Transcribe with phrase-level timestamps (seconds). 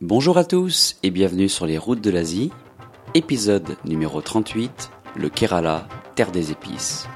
[0.00, 2.52] Bonjour à tous et bienvenue sur les routes de l'Asie,
[3.14, 7.08] épisode numéro 38, le Kerala, terre des épices.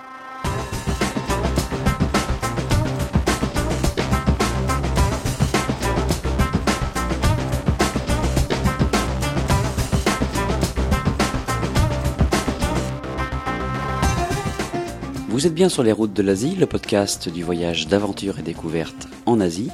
[15.28, 19.06] Vous êtes bien sur les routes de l'Asie, le podcast du voyage d'aventure et découverte
[19.24, 19.70] en Asie.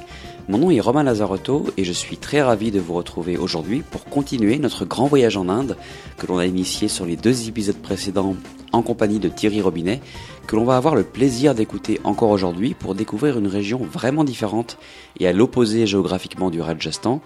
[0.49, 4.05] Mon nom est Romain Lazarotto et je suis très ravi de vous retrouver aujourd'hui pour
[4.05, 5.77] continuer notre grand voyage en Inde
[6.17, 8.35] que l'on a initié sur les deux épisodes précédents
[8.71, 10.01] en compagnie de Thierry Robinet,
[10.47, 14.79] que l'on va avoir le plaisir d'écouter encore aujourd'hui pour découvrir une région vraiment différente
[15.19, 17.21] et à l'opposé géographiquement du Rajasthan,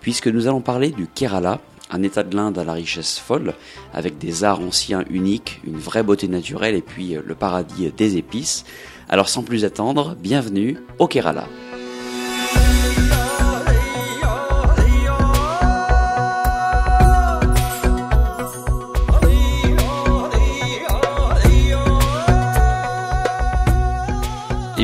[0.00, 3.54] puisque nous allons parler du Kerala, un état de l'Inde à la richesse folle,
[3.92, 8.64] avec des arts anciens uniques, une vraie beauté naturelle et puis le paradis des épices.
[9.08, 11.48] Alors sans plus attendre, bienvenue au Kerala.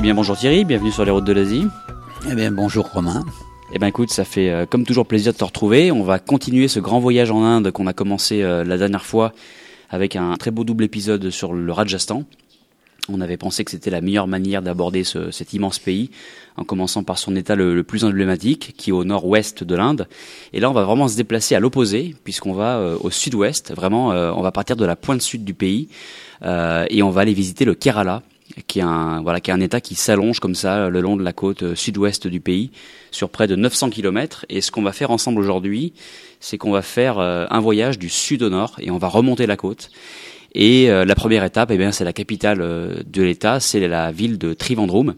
[0.05, 1.67] Bien bonjour Thierry, bienvenue sur les routes de l'Asie.
[2.31, 3.25] Eh bien bonjour Romain.
[3.73, 5.91] Eh bien écoute, ça fait euh, comme toujours plaisir de te retrouver.
[5.93, 9.33] On va continuer ce grand voyage en Inde qu'on a commencé euh, la dernière fois
[9.89, 12.25] avec un très beau double épisode sur le Rajasthan.
[13.09, 16.11] On avait pensé que c'était la meilleure manière d'aborder ce, cet immense pays,
[16.59, 20.07] en commençant par son état le, le plus emblématique, qui est au nord-ouest de l'Inde.
[20.53, 23.73] Et là, on va vraiment se déplacer à l'opposé, puisqu'on va euh, au sud-ouest.
[23.75, 25.89] Vraiment, euh, on va partir de la pointe sud du pays,
[26.43, 28.23] euh, et on va aller visiter le Kerala,
[28.67, 31.23] qui est un voilà qui est un état qui s'allonge comme ça le long de
[31.23, 32.71] la côte sud-ouest du pays
[33.11, 35.95] sur près de 900 km et ce qu'on va faire ensemble aujourd'hui
[36.41, 39.57] c'est qu'on va faire un voyage du sud au nord et on va remonter la
[39.57, 39.91] côte
[40.55, 44.13] et euh, la première étape, eh bien, c'est la capitale euh, de l'État, c'est la
[44.13, 45.15] ville de Trivandrum.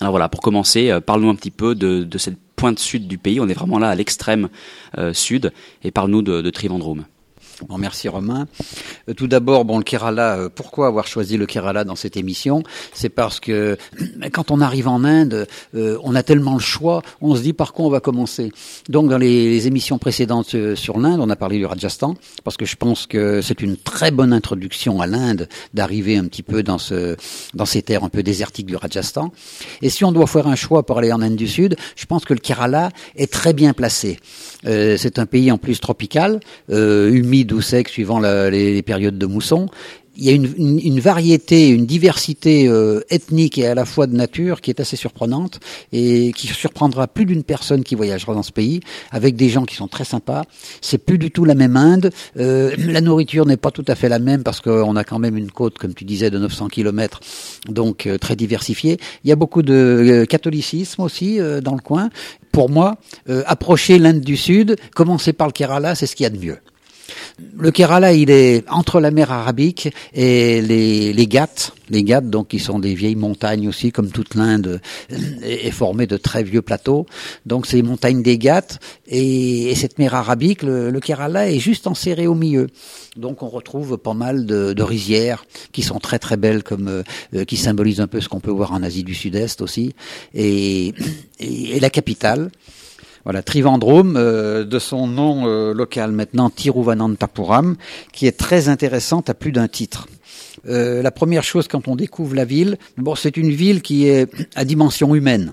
[0.00, 3.18] Alors voilà, pour commencer, euh, parle-nous un petit peu de, de, cette pointe sud du
[3.18, 3.40] pays.
[3.40, 4.48] On est vraiment là à l'extrême
[5.12, 7.04] sud, et parle-nous de, de Trivandrum.
[7.68, 8.48] Bon, merci Romain.
[9.08, 10.36] Euh, tout d'abord, bon, le Kerala.
[10.36, 12.62] Euh, pourquoi avoir choisi le Kerala dans cette émission?
[12.92, 13.76] C'est parce que
[14.32, 17.72] quand on arrive en Inde, euh, on a tellement le choix, on se dit par
[17.72, 18.52] quoi on va commencer?
[18.88, 22.64] Donc, dans les, les émissions précédentes sur l'Inde, on a parlé du Rajasthan parce que
[22.64, 26.78] je pense que c'est une très bonne introduction à l'Inde d'arriver un petit peu dans
[26.78, 27.16] ce
[27.54, 29.32] dans ces terres un peu désertiques du Rajasthan.
[29.82, 32.24] Et si on doit faire un choix pour aller en Inde du Sud, je pense
[32.24, 34.18] que le Kerala est très bien placé.
[34.66, 39.68] Euh, c'est un pays en plus tropical, euh, humide sec suivant les, périodes de mousson.
[40.14, 44.60] Il y a une, variété, une diversité euh, ethnique et à la fois de nature
[44.60, 45.58] qui est assez surprenante
[45.90, 48.80] et qui surprendra plus d'une personne qui voyagera dans ce pays,
[49.10, 50.42] avec des gens qui sont très sympas.
[50.82, 52.10] C'est plus du tout la même Inde.
[52.36, 55.38] Euh, la nourriture n'est pas tout à fait la même parce qu'on a quand même
[55.38, 57.20] une côte, comme tu disais, de 900 km,
[57.70, 58.98] donc euh, très diversifiée.
[59.24, 62.10] Il y a beaucoup de catholicisme aussi dans le coin.
[62.52, 62.96] Pour moi,
[63.46, 66.58] approcher l'Inde du Sud, commencer par le Kerala, c'est ce qu'il y a de mieux.
[67.56, 71.72] Le Kerala, il est entre la mer Arabique et les, les Ghats.
[71.90, 74.80] Les Ghats, donc, qui sont des vieilles montagnes aussi, comme toute l'Inde
[75.42, 77.06] est formée de très vieux plateaux.
[77.44, 81.86] Donc, c'est les montagnes des Ghats et, et cette mer Arabique, le, Kerala est juste
[81.86, 82.68] enserré au milieu.
[83.16, 87.02] Donc, on retrouve pas mal de, rizières qui sont très très belles, comme
[87.34, 89.94] euh, qui symbolisent un peu ce qu'on peut voir en Asie du Sud-Est aussi,
[90.34, 90.94] et,
[91.38, 92.50] et la capitale.
[93.24, 97.76] Voilà, Trivandrum, euh, de son nom euh, local maintenant, Tiruvananthapuram,
[98.12, 100.08] qui est très intéressante à plus d'un titre.
[100.66, 104.28] Euh, la première chose quand on découvre la ville, bon, c'est une ville qui est
[104.56, 105.52] à dimension humaine.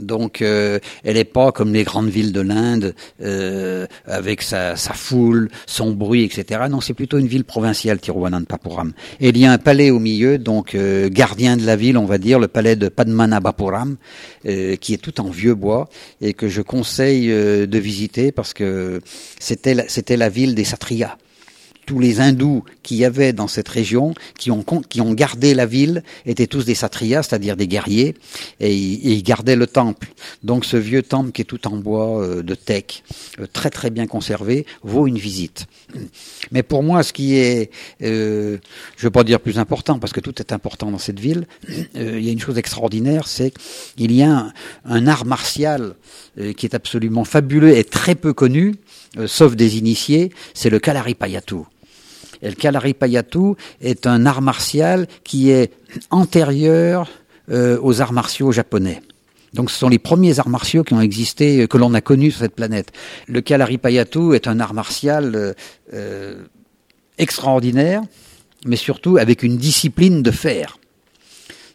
[0.00, 5.48] Donc, euh, elle n'est pas comme les grandes villes de l'Inde, euh, avec sa, foule,
[5.66, 6.60] son bruit, etc.
[6.70, 8.92] Non, c'est plutôt une ville provinciale, Tiruvananthapuram.
[9.20, 12.04] Et il y a un palais au milieu, donc euh, gardien de la ville, on
[12.04, 13.96] va dire, le palais de Padmanabhapuram,
[14.46, 15.88] euh, qui est tout en vieux bois
[16.20, 19.00] et que je conseille de visiter parce que
[19.38, 21.16] c'était c'était la ville des Satriyas
[21.86, 25.66] tous les hindous qu'il y avait dans cette région, qui ont, qui ont gardé la
[25.66, 28.16] ville, étaient tous des satriyas, c'est-à-dire des guerriers,
[28.60, 30.08] et, ils gardaient le temple.
[30.42, 33.04] Donc ce vieux temple qui est tout en bois euh, de teck,
[33.40, 35.66] euh, très très bien conservé, vaut une visite.
[36.50, 37.70] Mais pour moi, ce qui est,
[38.02, 38.58] euh,
[38.96, 41.46] je ne veux pas dire plus important, parce que tout est important dans cette ville,
[41.94, 43.52] il y a une chose extraordinaire, c'est
[43.96, 44.52] qu'il y a un,
[44.84, 45.94] un, art martial
[46.56, 48.74] qui est absolument fabuleux et très peu connu,
[49.26, 51.56] sauf des initiés, c'est le Kalaripayattu.
[52.42, 55.72] Et le Kalaripayattu est un art martial qui est
[56.10, 57.08] antérieur
[57.50, 59.00] euh, aux arts martiaux japonais.
[59.56, 62.40] Donc ce sont les premiers arts martiaux qui ont existé, que l'on a connus sur
[62.40, 62.92] cette planète.
[63.26, 65.54] Le Kalaripayattu est un art martial euh,
[65.94, 66.44] euh,
[67.16, 68.02] extraordinaire,
[68.66, 70.78] mais surtout avec une discipline de fer.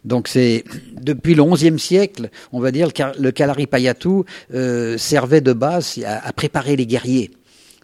[0.04, 0.64] Donc c'est
[1.00, 2.88] depuis le XIe siècle, on va dire,
[3.18, 4.22] le Kalaripayattu
[4.54, 7.30] euh, servait de base à préparer les guerriers.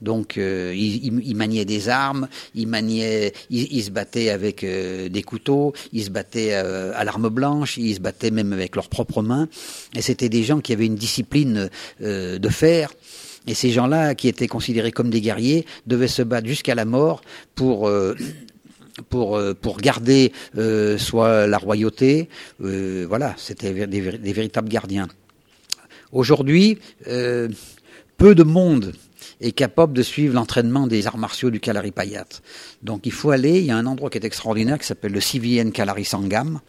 [0.02, 5.72] Donc euh, il, maniait des armes, il maniait, il, se battait avec euh, des couteaux,
[5.92, 9.48] il se battait euh, à l'arme blanche, il se battait même avec leurs propres mains.
[9.94, 12.92] Et c'était des gens qui avaient une discipline de fer.
[13.46, 17.22] Et ces gens-là, qui étaient considérés comme des guerriers, devaient se battre jusqu'à la mort
[17.54, 17.90] pour
[19.80, 20.32] garder
[20.98, 22.28] soit la royauté,
[22.58, 25.08] voilà, c'était des, véritables gardiens.
[26.12, 28.92] Aujourd'hui, peu de monde
[29.40, 32.26] est capable de suivre l'entraînement des arts martiaux du Kalari Payat.
[32.82, 35.20] Donc il faut aller, il y a un endroit qui est extraordinaire qui s'appelle le
[35.20, 36.60] CVN Kalari Sangam,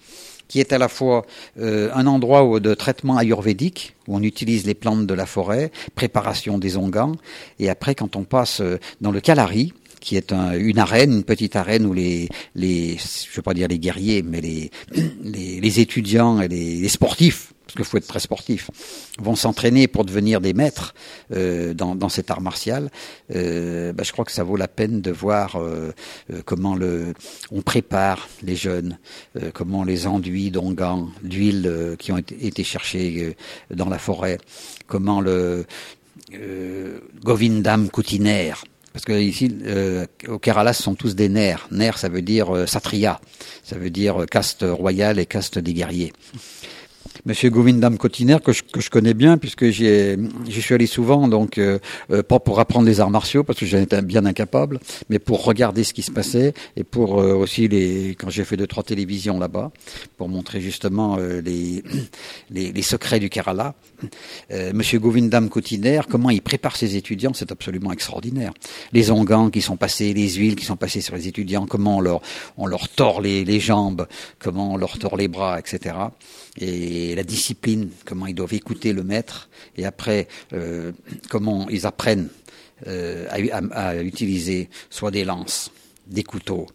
[0.48, 1.26] qui est à la fois
[1.60, 6.58] euh, un endroit de traitement ayurvédique, où on utilise les plantes de la forêt, préparation
[6.58, 7.16] des ongans,
[7.60, 11.58] et après quand on passe euh, dans le Kalari, qui est une arène, une petite
[11.58, 14.72] arène où les, les, je veux pas dire les guerriers, mais les,
[15.24, 18.72] les, étudiants et les sportifs parce qu'il faut être très sportif,
[19.20, 20.96] vont s'entraîner pour devenir des maîtres
[21.36, 22.90] euh, dans, dans, cet art martial,
[23.36, 25.94] euh, bah, je crois que ça vaut la peine de voir euh,
[26.34, 27.14] euh comment le,
[27.52, 28.98] on prépare les jeunes,
[29.38, 33.36] euh, comment les enduit d'onguents, d'huile euh, qui ont été, été cherchées
[33.70, 34.40] dans la forêt,
[34.88, 35.66] comment le
[37.24, 38.64] Govindam Koutinaire,
[38.94, 39.56] parce que ici,
[40.28, 41.68] au Kerala, ce sont tous des nerfs.
[41.72, 43.22] Nerfs, ça veut dire satriya,
[43.64, 46.14] ça veut dire caste royale et caste des guerriers.
[47.26, 50.18] Monsieur Govindam Kotiner que je, que je connais bien puisque j'y
[50.48, 51.80] suis allé souvent donc euh,
[52.12, 54.80] euh, pas pour apprendre les arts martiaux parce que j'en étais bien incapable
[55.10, 58.56] mais pour regarder ce qui se passait et pour euh, aussi les quand j'ai fait
[58.56, 59.72] deux trois télévisions là-bas
[60.18, 61.84] pour montrer justement les,
[62.50, 63.76] les, les secrets du Kerala.
[64.74, 68.54] Monsieur Govindam Kotiner comment il prépare ses étudiants c'est absolument extraordinaire.
[68.94, 72.02] Les ongans qui sont passés les huiles qui sont passées sur les étudiants comment on
[72.02, 72.22] leur
[72.58, 74.08] on leur tord les, les jambes
[74.40, 75.96] comment on leur tord les bras etc
[76.60, 80.92] et la discipline, comment ils doivent écouter le maître, et après euh,
[81.30, 82.30] comment ils apprennent
[82.88, 83.26] euh,
[83.72, 85.72] à, utiliser soit des lances,
[86.08, 86.68] des couteaux,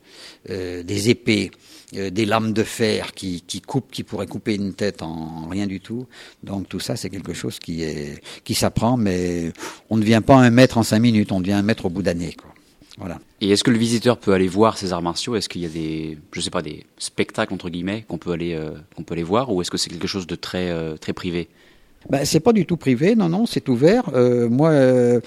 [0.51, 1.51] euh, des épées,
[1.93, 5.81] des lames de fer qui, qui coupent, qui pourraient couper une tête en, rien du
[5.81, 6.07] tout.
[6.43, 9.53] Donc tout ça, c'est quelque chose qui est qui s'apprend, mais
[9.91, 12.03] on ne devient pas un maître en cinq minutes, on devient un maître au bout
[12.03, 12.35] d'années.
[12.99, 13.19] Voilà.
[13.41, 15.35] Et est-ce que le visiteur peut aller voir ces arts martiaux?
[15.35, 18.55] Est-ce qu'il y a des, je sais pas, des spectacles entre guillemets qu'on peut aller,
[18.55, 21.13] euh, qu'on peut aller voir, ou est-ce que c'est quelque chose de très, euh, très
[21.13, 21.49] privé?
[22.11, 24.11] Ben, c'est pas du tout privé, non, non, c'est ouvert.
[24.15, 25.21] Euh, moi, euh,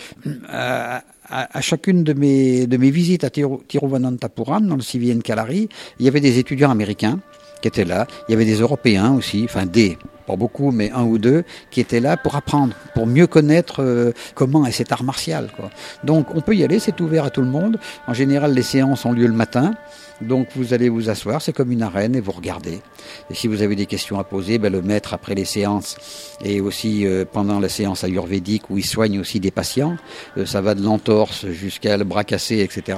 [0.48, 6.06] à, à, chacune de mes, de mes visites à Tiruvananthapuram, dans le CVN Kalari, il
[6.06, 7.20] y avait des étudiants américains
[7.60, 8.08] qui étaient là.
[8.28, 11.80] Il y avait des Européens aussi, enfin des, pas beaucoup, mais un ou deux, qui
[11.80, 15.50] étaient là pour apprendre, pour mieux connaître euh, comment est cet art martial.
[15.56, 15.72] Quoi.
[16.04, 17.80] Donc on peut y aller, c'est ouvert à tout le monde.
[18.08, 19.74] En général, les séances ont lieu le matin.
[20.20, 22.82] Donc vous allez vous asseoir, c'est comme une arène et vous regardez.
[23.30, 25.96] Et si vous avez des questions à poser, ben, le maître après les séances
[26.44, 29.96] et aussi euh, pendant la séance ayurvédique où il soigne aussi des patients,
[30.38, 32.98] euh, ça va de l'entorse jusqu'à le bras cassé, etc.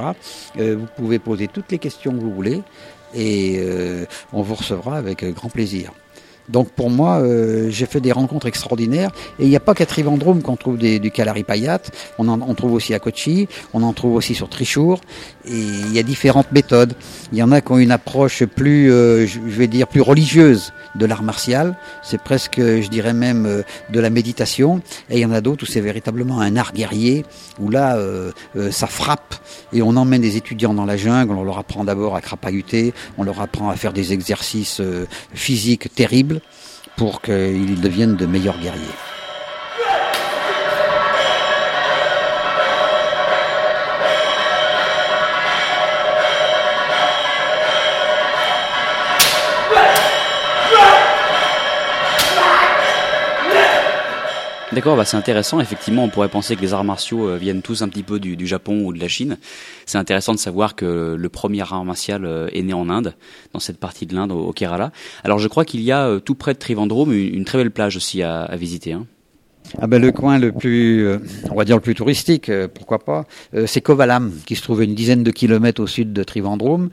[0.56, 2.64] vous pouvez poser toutes les questions que vous voulez
[3.14, 3.62] et
[4.34, 5.92] on vous recevra avec grand plaisir.
[6.50, 9.12] Donc pour moi, euh, j'ai fait des rencontres extraordinaires.
[9.40, 11.82] Et il n'y a pas qu'à Trivandrum qu'on trouve des, du Kalari Payat.
[12.18, 15.02] On en trouve aussi à Kochi, on en trouve aussi sur Trichour.
[15.46, 16.94] Et il y a différentes méthodes.
[17.32, 20.74] Il y en a qui ont une approche plus, euh, je vais dire, plus religieuse
[20.96, 21.78] de l'art martial.
[22.04, 23.62] C'est presque, je dirais même, euh,
[23.92, 24.82] de la méditation.
[25.10, 27.26] Et il y en a d'autres où c'est véritablement un art guerrier,
[27.60, 27.98] où là,
[28.72, 29.36] ça frappe.
[29.74, 31.34] Et on emmène des étudiants dans la jungle.
[31.34, 32.94] On leur apprend d'abord à crapahuter.
[33.18, 34.82] On leur apprend à faire des exercices
[35.34, 36.39] physiques terribles
[37.00, 39.19] pour qu'ils deviennent de meilleurs guerriers.
[54.80, 55.60] D'accord, bah c'est intéressant.
[55.60, 58.48] Effectivement, on pourrait penser que les arts martiaux euh, viennent tous un petit peu du,
[58.48, 59.38] Japon ou de la Chine.
[59.86, 63.14] C'est intéressant de savoir que le premier art martial euh, est né en Inde,
[63.52, 64.94] dans cette partie de l'Inde, au, Kerala.
[65.26, 67.98] Alors, je crois qu'il y a euh, tout près de Trivandrum une, très belle plage
[67.98, 68.94] aussi à, visiter.
[68.94, 69.06] Hein.
[69.78, 71.20] Ah ben le coin le plus, euh,
[71.52, 74.82] on va dire le plus touristique, euh, pourquoi pas, euh, c'est Kovalam, qui se trouve
[74.82, 76.90] à une dizaine de kilomètres au sud de Trivandrum.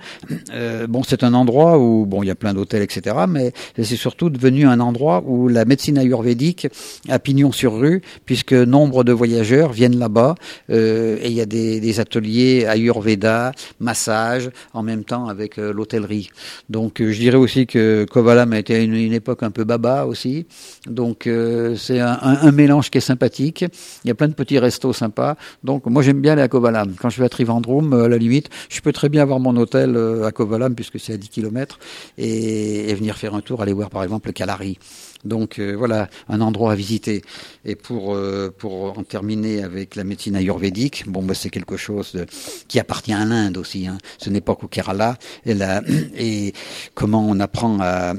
[0.88, 4.28] bon, c'est un endroit où, bon, il y a plein d'hôtels, etc., mais c'est surtout
[4.28, 6.68] devenu un endroit où la médecine ayurvédique
[7.08, 10.34] a pignon sur rue, puisque nombre de voyageurs viennent là-bas,
[10.68, 16.30] et il y a des, des, ateliers ayurveda, massage, en même temps avec l'hôtellerie.
[16.68, 20.46] Donc, je dirais aussi que Kovalam a été une, une époque un peu baba aussi,
[20.86, 21.28] donc
[21.76, 22.52] c'est un, un, un
[22.90, 23.64] qui est sympathique.
[24.04, 25.36] Il y a plein de petits restos sympas.
[25.64, 26.94] Donc moi j'aime bien aller à Kovalam.
[27.00, 29.96] Quand je vais à Trivandrum, à la limite, je peux très bien avoir mon hôtel
[30.24, 31.78] à Kovalam puisque c'est à 10 km
[32.18, 34.78] et, venir faire un tour, aller voir par exemple le Kalari.
[35.24, 37.22] Donc euh, voilà, un endroit à visiter.
[37.64, 42.24] Et pour euh, pour en terminer avec la médecine ayurvédique, bon, bah, c'est quelque chose
[42.68, 43.86] qui appartient à l'Inde aussi.
[43.86, 43.98] Hein.
[44.18, 45.16] Ce n'est pas qu'au Kerala.
[45.44, 45.82] Et, la,
[46.16, 46.52] et
[46.94, 48.14] comment on apprend à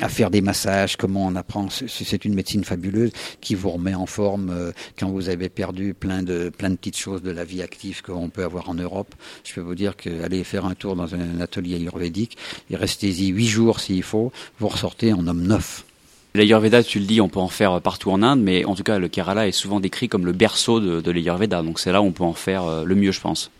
[0.00, 1.68] à faire des massages, comment on apprend.
[1.70, 6.22] C'est une médecine fabuleuse qui vous remet en forme euh, quand vous avez perdu plein
[6.22, 9.14] de plein de petites choses de la vie active qu'on peut avoir en Europe.
[9.44, 12.36] Je peux vous dire qu'aller faire un tour dans un atelier ayurvédique
[12.70, 15.84] et restez-y huit jours s'il faut, vous ressortez en homme neuf.
[16.34, 18.98] L'Ayurveda, tu le dis, on peut en faire partout en Inde, mais en tout cas,
[18.98, 21.62] le Kerala est souvent décrit comme le berceau de, de l'Ayurveda.
[21.62, 23.50] Donc c'est là où on peut en faire euh, le mieux, je pense.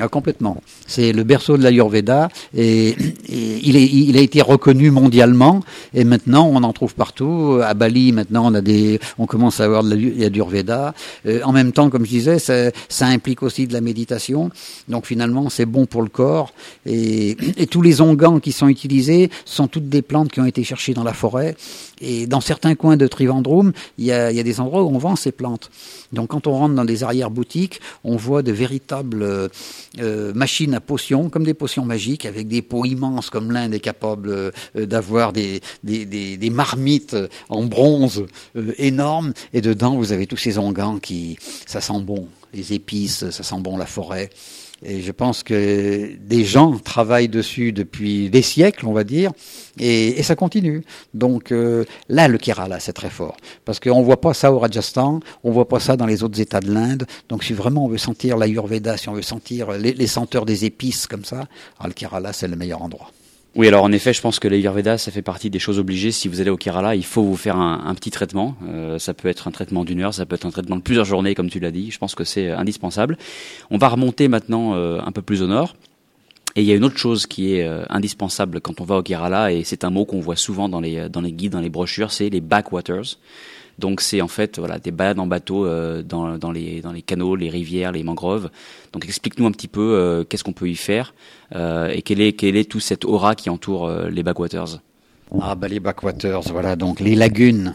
[0.00, 0.62] Ah, complètement.
[0.86, 5.60] C'est le berceau de l'Ayurveda et, et il, est, il, a été reconnu mondialement
[5.92, 7.58] et maintenant on en trouve partout.
[7.64, 10.94] À Bali, maintenant on a des, on commence à avoir de l'Ayurveda.
[11.26, 14.50] Euh, en même temps, comme je disais, ça, ça, implique aussi de la méditation.
[14.88, 16.52] Donc finalement, c'est bon pour le corps
[16.86, 17.36] et,
[17.70, 21.04] tous les onguents qui sont utilisés sont toutes des plantes qui ont été cherchées dans
[21.04, 21.56] la forêt.
[22.00, 24.88] Et dans certains coins de Trivandrum, il y a, il y a des endroits où
[24.88, 25.70] on vend ces plantes.
[26.12, 31.28] Donc quand on rentre dans des arrière-boutiques, on voit de véritables euh, machines à potions,
[31.30, 35.60] comme des potions magiques, avec des pots immenses, comme l'Inde est capable euh, d'avoir des,
[35.84, 37.16] des, des, des, marmites
[37.48, 38.24] en bronze
[38.56, 43.28] euh, énormes, et dedans vous avez tous ces onguents qui, ça sent bon, les épices,
[43.30, 44.30] ça sent bon la forêt.
[44.84, 49.32] Et je pense que des gens travaillent dessus depuis des siècles, on va dire,
[49.78, 50.84] et, ça continue.
[51.14, 53.36] Donc euh, là, le Kerala, c'est très fort.
[53.64, 56.22] Parce qu'on ne voit pas ça au Rajasthan, on ne voit pas ça dans les
[56.22, 57.06] autres États de l'Inde.
[57.28, 60.64] Donc si vraiment on veut sentir l'Ayurveda, si on veut sentir les, les senteurs des
[60.64, 63.10] épices comme ça, alors le Kerala, c'est le meilleur endroit.
[63.54, 66.12] Oui, alors en effet, je pense que l'Ayurveda, ça fait partie des choses obligées.
[66.12, 68.56] Si vous allez au Kerala, il faut vous faire un, petit traitement.
[68.68, 71.06] Euh, ça peut être un traitement d'une heure, ça peut être un traitement de plusieurs
[71.06, 71.90] journées, comme tu l'as dit.
[71.90, 73.16] Je pense que c'est indispensable.
[73.70, 75.76] On va remonter maintenant euh, un peu plus au nord.
[76.56, 79.02] Et il y a une autre chose qui est euh, indispensable quand on va au
[79.02, 81.68] Kerala, et c'est un mot qu'on voit souvent dans les, dans les guides, dans les
[81.70, 83.16] brochures, c'est les backwaters.
[83.78, 87.02] Donc c'est en fait voilà des balades en bateau euh, dans, dans, les, dans les
[87.02, 88.50] canaux, les rivières, les mangroves.
[88.92, 91.14] Donc explique-nous un petit peu euh, qu'est-ce qu'on peut y faire
[91.54, 94.80] euh, et quelle est, quelle est toute cette aura qui entoure euh, les backwaters.
[95.42, 97.74] Ah bah les backwaters, voilà donc les lagunes,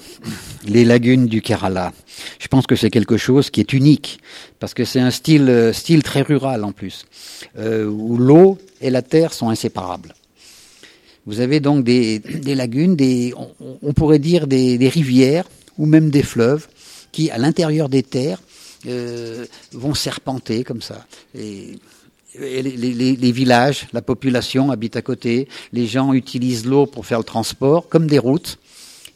[0.66, 1.94] les lagunes du Kerala.
[2.40, 4.20] Je pense que c'est quelque chose qui est unique
[4.60, 7.06] parce que c'est un style euh, style très rural en plus,
[7.60, 10.16] euh, où l'eau et la terre sont inséparables.
[11.28, 15.46] Vous avez donc des, des lagunes, des, on, on pourrait dire des, des rivières
[15.78, 16.68] ou même des fleuves
[17.12, 18.42] qui, à l'intérieur des terres,
[18.88, 21.06] euh, vont serpenter comme ça.
[21.34, 21.80] Les,
[23.32, 28.08] villages, la population habite à côté, les gens utilisent l'eau pour faire le transport, comme
[28.08, 28.58] des routes,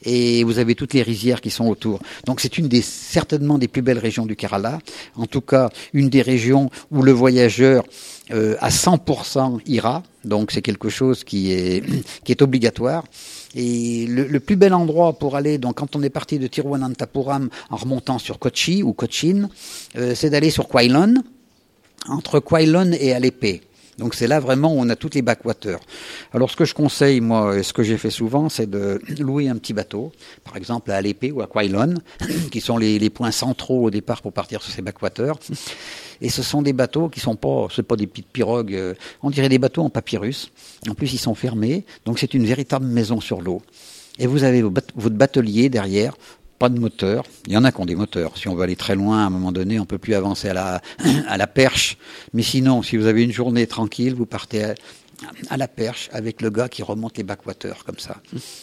[0.04, 2.00] et vous avez toutes les rizières qui sont autour.
[2.24, 4.78] Donc c'est une des certainement des plus belles régions du Kerala,
[5.16, 7.84] en tout cas une des régions où le voyageur
[8.30, 11.82] euh, à 100% ira, donc c'est quelque chose qui est,
[12.24, 13.04] qui est obligatoire.
[13.54, 17.76] Et le, plus bel endroit pour aller, donc quand on est parti de Tiruvananthapuram en
[17.76, 19.48] remontant sur Kochi ou Cochin,
[19.96, 21.14] euh, c'est d'aller sur Kwailon,
[22.08, 23.62] entre Kwailon et Alépé.
[23.98, 25.80] Donc c'est là vraiment où on a toutes les backwaters.
[26.32, 29.48] Alors ce que je conseille, moi, et ce que j'ai fait souvent, c'est de louer
[29.48, 30.12] un petit bateau,
[30.44, 31.94] par exemple à Alépé ou à Kwailon,
[32.50, 35.38] qui sont les, les, points centraux au départ pour partir sur ces backwaters.
[36.20, 39.30] Et ce sont des bateaux qui sont pas, c'est pas des petites pirogues, euh, on
[39.30, 40.50] dirait des bateaux en papyrus.
[40.88, 43.62] En plus, ils sont fermés, donc c'est une véritable maison sur l'eau.
[44.18, 46.16] Et vous avez votre batelier derrière,
[46.58, 47.24] pas de moteur.
[47.46, 48.36] Il y en a qui ont des moteurs.
[48.36, 50.54] Si on veut aller très loin, à un moment donné, on peut plus avancer à
[50.54, 50.82] la,
[51.28, 51.96] à la perche.
[52.32, 54.74] Mais sinon, si vous avez une journée tranquille, vous partez à,
[55.50, 58.20] à la perche avec le gars qui remonte les backwaters comme ça.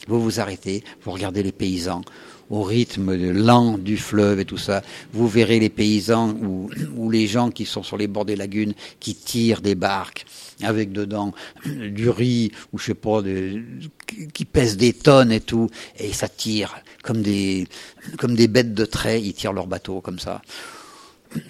[0.08, 2.02] Vous vous arrêtez, vous regardez les paysans
[2.50, 4.84] au rythme lent du fleuve et tout ça.
[5.14, 6.70] Vous verrez les paysans ou,
[7.10, 10.26] les gens qui sont sur les bords des lagunes qui tirent des barques
[10.62, 11.34] avec dedans
[11.66, 13.22] du riz ou je sais pas
[14.34, 17.68] qui pèse des tonnes et tout et ça tire comme des
[18.18, 20.42] comme des bêtes de trait, ils tirent leur bateau comme ça.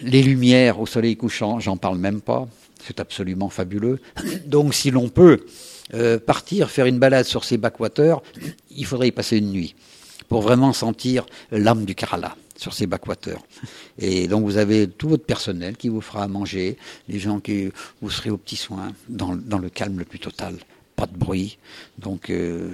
[0.02, 2.48] Les lumières au soleil couchant, j'en parle même pas.
[2.86, 4.00] C'est absolument fabuleux.
[4.46, 5.46] Donc si l'on peut
[5.94, 8.22] euh, partir faire une balade sur ces backwaters,
[8.76, 9.76] il faudrait y passer une nuit
[10.28, 13.42] pour vraiment sentir l'âme du Kerala sur ces backwaters.
[14.00, 16.78] Et donc vous avez tout votre personnel qui vous fera à manger,
[17.10, 17.70] les gens qui
[18.02, 20.56] vous serez aux petits soins, dans, dans le calme le plus total,
[20.96, 21.58] pas de bruit.
[21.98, 22.72] Donc euh,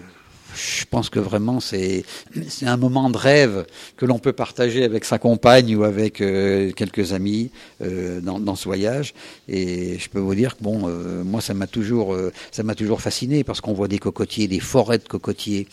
[0.55, 2.03] je pense que vraiment c'est
[2.47, 3.65] c'est un moment de rêve
[3.97, 8.55] que l'on peut partager avec sa compagne ou avec euh, quelques amis euh, dans, dans,
[8.55, 9.13] ce voyage.
[9.47, 12.17] Et je peux vous dire que bon, euh, moi ça m'a toujours
[12.51, 15.67] ça m'a toujours fasciné parce qu'on voit des cocotiers, des forêts de cocotiers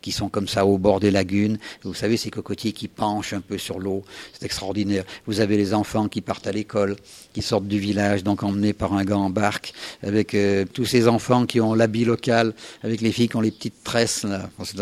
[0.00, 1.58] qui sont comme ça au bord des lagunes.
[1.84, 4.02] Vous savez ces cocotiers qui penchent un peu sur l'eau,
[4.32, 5.04] c'est extraordinaire.
[5.26, 6.96] Vous avez les enfants qui partent à l'école,
[7.32, 10.36] qui sortent du village, donc emmenés par un gars en barque, avec
[10.72, 14.26] tous ces enfants qui ont l'habit local, avec les filles qui ont les petites tresse,
[14.64, 14.80] c'est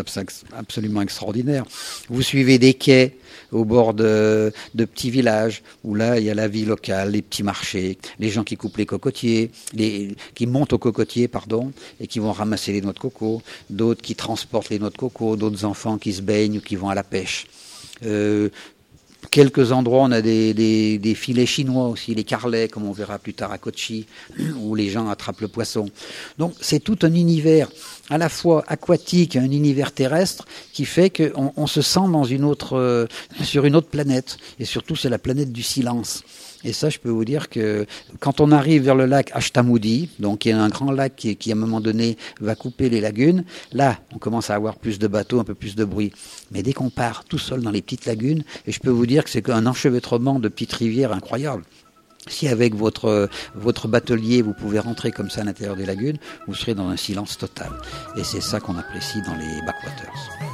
[0.56, 1.64] absolument extraordinaire.
[2.08, 3.16] Vous suivez des quais
[3.52, 7.42] au bord de, petits villages où là il y a la vie locale, les petits
[7.42, 12.18] marchés, les gens qui coupent les cocotiers, les, qui montent aux cocotiers, pardon, et qui
[12.18, 15.98] vont ramasser les noix de coco, d'autres qui transportent les noix de coco, d'autres enfants
[15.98, 17.46] qui se baignent ou qui vont à la pêche.
[18.04, 18.48] Euh,
[19.30, 23.34] quelques endroits, on a des, des, filets chinois aussi, les carlets, comme on verra plus
[23.34, 24.06] tard à Kochi,
[24.60, 25.88] où les gens attrapent le poisson.
[26.38, 27.68] Donc c'est tout un univers
[28.10, 32.24] à la fois aquatique et un univers terrestre qui fait qu'on on se sent dans
[32.24, 33.06] une autre, euh,
[33.42, 34.38] sur une autre planète.
[34.58, 36.22] Et surtout, c'est la planète du silence.
[36.64, 37.86] Et ça, je peux vous dire que
[38.20, 41.36] quand on arrive vers le lac Ashtamudi, donc il y a un grand lac qui,
[41.36, 44.98] qui, à un moment donné va couper les lagunes, là, on commence à avoir plus
[44.98, 46.12] de bateaux, un peu plus de bruit.
[46.50, 49.24] Mais dès qu'on part tout seul dans les petites lagunes, et je peux vous dire
[49.24, 51.64] que c'est un enchevêtrement de petites rivières incroyable.
[52.26, 56.16] Si avec votre, votre batelier, vous pouvez rentrer comme ça à l'intérieur des lagunes,
[56.46, 57.70] vous serez dans un silence total.
[58.16, 60.53] Et c'est ça qu'on apprécie dans les backwaters.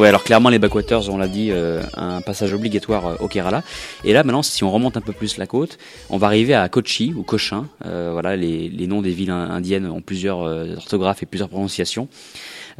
[0.00, 3.62] Ouais, alors clairement les backwaters, on l'a dit, euh, un passage obligatoire euh, au Kerala.
[4.02, 5.76] Et là, maintenant, si on remonte un peu plus la côte,
[6.08, 7.66] on va arriver à Kochi ou Cochin.
[7.84, 12.08] Euh, voilà, les, les, noms des villes indiennes ont plusieurs orthographes et plusieurs prononciations.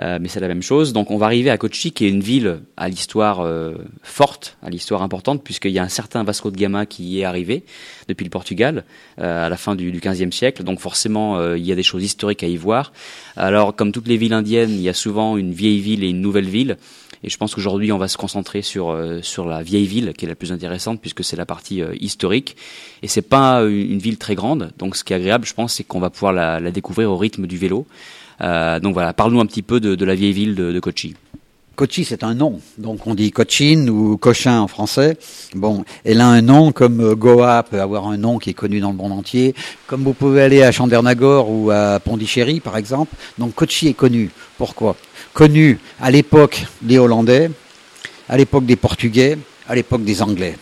[0.01, 0.95] mais c'est la même chose.
[0.95, 3.47] Donc on va arriver à Kochi, qui est une ville à l'histoire
[4.03, 7.25] forte, à l'histoire importante, puisqu'il y a un certain Vasco de Gama qui y est
[7.25, 7.65] arrivé
[8.09, 8.85] depuis le Portugal
[9.19, 10.65] à la fin du, 15e siècle.
[10.65, 12.95] Donc forcément, il y a des choses historiques à y voir.
[13.37, 16.23] Alors comme toutes les villes indiennes, il y a souvent une vieille ville et une
[16.23, 16.79] nouvelle ville.
[17.23, 20.25] Et je pense qu'aujourd'hui, on va se concentrer sur euh, sur la vieille ville, qui
[20.25, 22.57] est la plus intéressante puisque c'est la partie euh, historique.
[23.03, 25.85] Et c'est pas une ville très grande, donc ce qui est agréable, je pense, c'est
[25.85, 27.87] qu'on va pouvoir la, découvrir au rythme du vélo.
[28.41, 31.15] Euh, donc voilà, parle-nous un petit peu de, de la vieille ville de, de Kochi.
[31.81, 32.61] Kochi, c'est un nom.
[32.77, 35.17] Donc on dit Cochin ou Cochin en français.
[35.55, 38.91] Bon, elle a un nom comme Goa peut avoir un nom qui est connu dans
[38.91, 39.55] le monde entier.
[39.87, 43.17] Comme vous pouvez aller à Chandernagore ou à Pondichéry, par exemple.
[43.39, 44.29] Donc Kochi est connu.
[44.59, 44.95] Pourquoi?
[45.33, 47.51] Connu à l'époque des Hollandais,
[48.29, 50.59] à l'époque des Portugais, à l'époque des Anglais.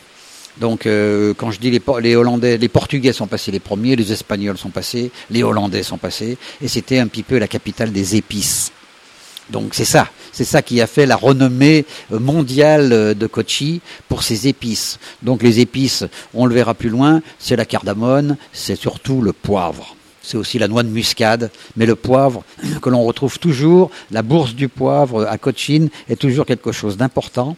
[0.61, 4.13] Donc, euh, quand je dis les, les, Hollandais, les Portugais sont passés les premiers, les
[4.13, 8.15] Espagnols sont passés, les Hollandais sont passés, et c'était un petit peu la capitale des
[8.15, 8.71] épices.
[9.51, 13.81] Donc c'est ça, c'est ça qui a fait la renommée euh, mondiale euh, de Kochi
[14.09, 14.99] pour ses épices.
[15.23, 19.95] Donc les épices, on le verra plus loin, c'est la cardamone, c'est surtout le poivre
[20.29, 22.45] c'est aussi la noix de muscade, mais le poivre
[22.83, 27.57] que l'on retrouve toujours, la bourse du poivre à Cochin est toujours quelque chose d'important.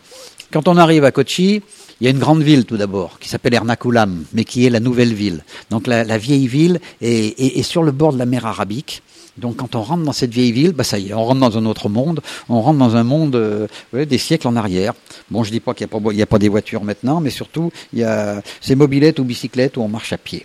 [0.53, 1.63] Quand on arrive à Kochi,
[2.01, 4.81] il y a une grande ville tout d'abord qui s'appelle Ernakulam, mais qui est la
[4.81, 5.45] nouvelle ville.
[5.71, 9.03] Donc la, vieille ville est, sur le bord de la mer Arabique.
[9.41, 11.59] Donc quand on rentre dans cette vieille ville, bah ça y est, on rentre dans
[11.59, 14.93] un autre monde, on rentre dans un monde euh, des siècles en arrière.
[15.31, 18.05] Bon, je dis pas qu'il n'y a, pas des voitures maintenant, mais surtout il y
[18.05, 20.45] a ces mobilettes ou bicyclettes où on marche à pied.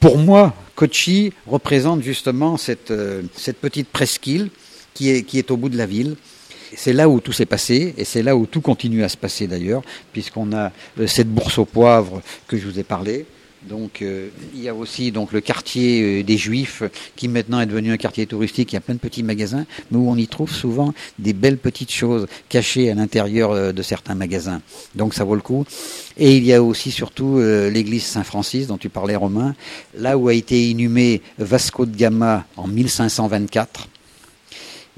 [0.00, 3.22] Pour moi, Kochi représente justement cette, euh,
[3.60, 4.50] petite presqu'île
[4.94, 6.16] qui est, qui est au bout de la ville.
[6.74, 9.46] C'est là où tout s'est passé et c'est là où tout continue à se passer
[9.46, 13.26] d'ailleurs, puisqu'on a euh, cette bourse au poivre que je vous ai parlé,
[13.68, 16.82] donc euh, il y a aussi donc le quartier euh, des Juifs
[17.16, 18.72] qui maintenant est devenu un quartier touristique.
[18.72, 21.58] Il y a plein de petits magasins, mais où on y trouve souvent des belles
[21.58, 24.60] petites choses cachées à l'intérieur euh, de certains magasins.
[24.94, 25.64] Donc ça vaut le coup.
[26.16, 29.54] Et il y a aussi surtout l'église Saint-Francis dont tu parlais Romain,
[29.94, 33.88] là où a été inhumé Vasco de Gama en 1524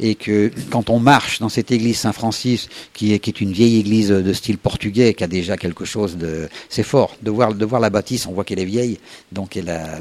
[0.00, 3.78] et que quand on marche dans cette église Saint-Francis, qui est, qui est une vieille
[3.78, 6.48] église de style portugais, qui a déjà quelque chose de...
[6.68, 7.16] C'est fort.
[7.22, 8.98] De voir, de voir la bâtisse, on voit qu'elle est vieille,
[9.32, 10.00] donc elle, a,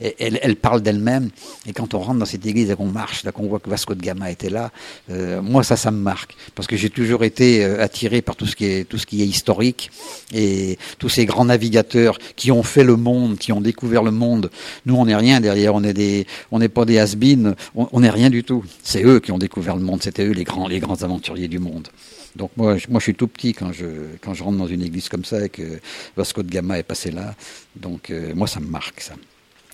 [0.00, 1.30] elle, elle, parle d'elle-même,
[1.66, 3.94] et quand on rentre dans cette église et qu'on marche, là qu'on voit que Vasco
[3.94, 4.70] de Gama était là,
[5.10, 8.46] euh, moi ça, ça me marque, parce que j'ai toujours été euh, attiré par tout
[8.46, 9.90] ce, qui est, tout ce qui est historique,
[10.32, 14.50] et tous ces grands navigateurs qui ont fait le monde, qui ont découvert le monde.
[14.86, 17.14] Nous, on n'est rien derrière, on n'est pas des has
[17.74, 18.64] on n'est rien du tout.
[18.82, 20.02] C'est eux qui ont découvert le monde.
[20.02, 20.68] C'était eux les grands,
[21.02, 21.88] aventuriers du monde.
[22.36, 23.86] Donc moi, je, moi, je suis tout petit quand je
[24.20, 25.80] quand je rentre dans une église comme ça et que
[26.16, 27.34] Vasco de Gama est passé là.
[27.74, 29.14] Donc moi, ça me marque ça.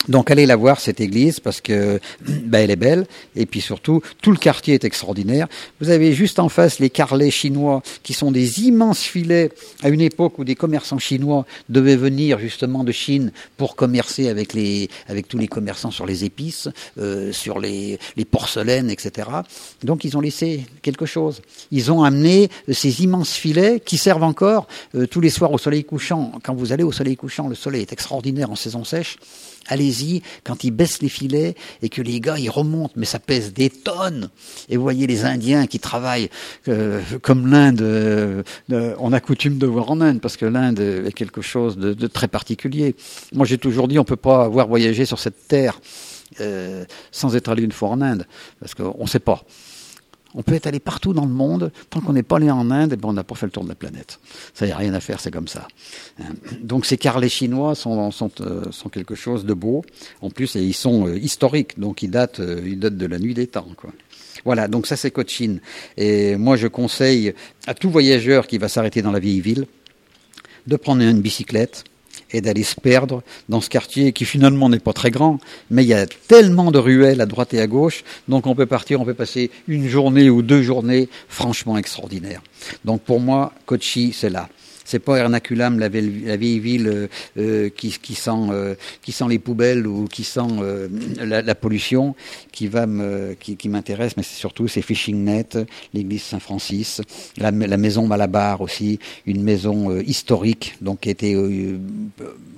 [0.08, 4.00] Donc allez la voir cette église parce que bah, elle est belle et puis surtout
[4.22, 5.46] tout le quartier est extraordinaire.
[5.80, 9.50] Vous avez juste en face les carrelets chinois qui sont des immenses filets
[9.82, 14.54] à une époque où des commerçants chinois devaient venir justement de Chine pour commercer avec
[14.54, 19.28] les avec tous les commerçants sur les épices, euh, sur les, les porcelaines, etc.
[19.84, 21.42] Donc ils ont laissé quelque chose.
[21.72, 25.84] Ils ont amené ces immenses filets qui servent encore euh, tous les soirs au soleil
[25.84, 26.32] couchant.
[26.42, 29.18] Quand vous allez au soleil couchant, le soleil est extraordinaire en saison sèche
[29.70, 33.52] allez-y, quand ils baissent les filets et que les gars, ils remontent, mais ça pèse
[33.52, 34.30] des tonnes.
[34.68, 36.28] Et vous voyez les Indiens qui travaillent
[36.68, 38.42] euh, comme l'Inde, euh,
[38.98, 42.28] on a coutume de voir en Inde, parce que l'Inde est quelque chose de, très
[42.28, 42.94] particulier.
[43.32, 45.80] Moi, j'ai toujours dit, on peut pas avoir voyagé sur cette terre
[46.40, 48.26] euh, sans être allé une fois en Inde,
[48.60, 49.44] parce qu'on ne sait pas.
[50.34, 52.92] On peut être allé partout dans le monde, tant qu'on n'est pas allé en Inde,
[52.92, 54.20] et ben on n'a pas fait le tour de la planète.
[54.54, 55.66] Ça, n'y a rien à faire, c'est comme ça.
[56.20, 56.34] Hein.
[56.62, 59.84] Donc ces carrelets chinois euh, sont, quelque chose de beau.
[60.20, 63.34] En plus, ils sont euh, historiques, donc ils datent, euh, ils datent de la nuit
[63.34, 63.66] des temps.
[64.44, 65.58] Voilà, donc ça c'est Cochin.
[65.96, 67.34] Et moi je conseille
[67.66, 69.66] à tout voyageur qui va s'arrêter dans la vieille ville
[70.66, 71.84] de prendre une bicyclette,
[72.32, 75.38] et d'aller se perdre dans ce quartier qui finalement n'est pas très grand,
[75.70, 78.66] mais il y a tellement de ruelles à droite et à gauche, donc on peut
[78.66, 82.42] partir, on peut passer une journée ou deux journées franchement extraordinaires.
[82.84, 84.48] Donc pour moi, Kochi, c'est là.
[84.90, 87.06] C'est pas Ernaculam, la vieille, ville euh,
[87.38, 90.40] euh, qui, qui, sent, euh, qui sent les poubelles ou qui sent
[91.20, 92.16] la, la, pollution
[92.50, 95.56] qui va me, qui, qui m'intéresse, mais c'est surtout c'est Fishing Net,
[95.94, 97.02] l'église Saint-Francis,
[97.36, 101.36] la, la, maison Malabar aussi, une maison historique, donc qui a été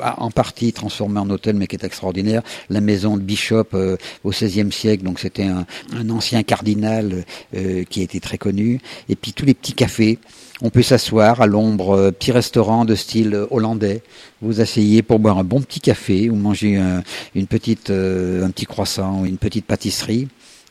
[0.00, 2.40] en partie transformée en hôtel, mais qui est extraordinaire.
[2.70, 3.76] La maison de Bishop
[4.24, 7.26] au XVIe siècle, donc c'était un, un, ancien cardinal
[7.90, 8.80] qui été très connu.
[9.10, 10.18] Et puis tous les petits cafés.
[10.60, 14.02] On peut s'asseoir à l'ombre, euh, petit restaurant de style euh, hollandais.
[14.42, 17.02] Vous asseyez pour boire un bon petit café ou manger un,
[17.34, 20.28] une petite, euh, petit croissant ou une petite pâtisserie.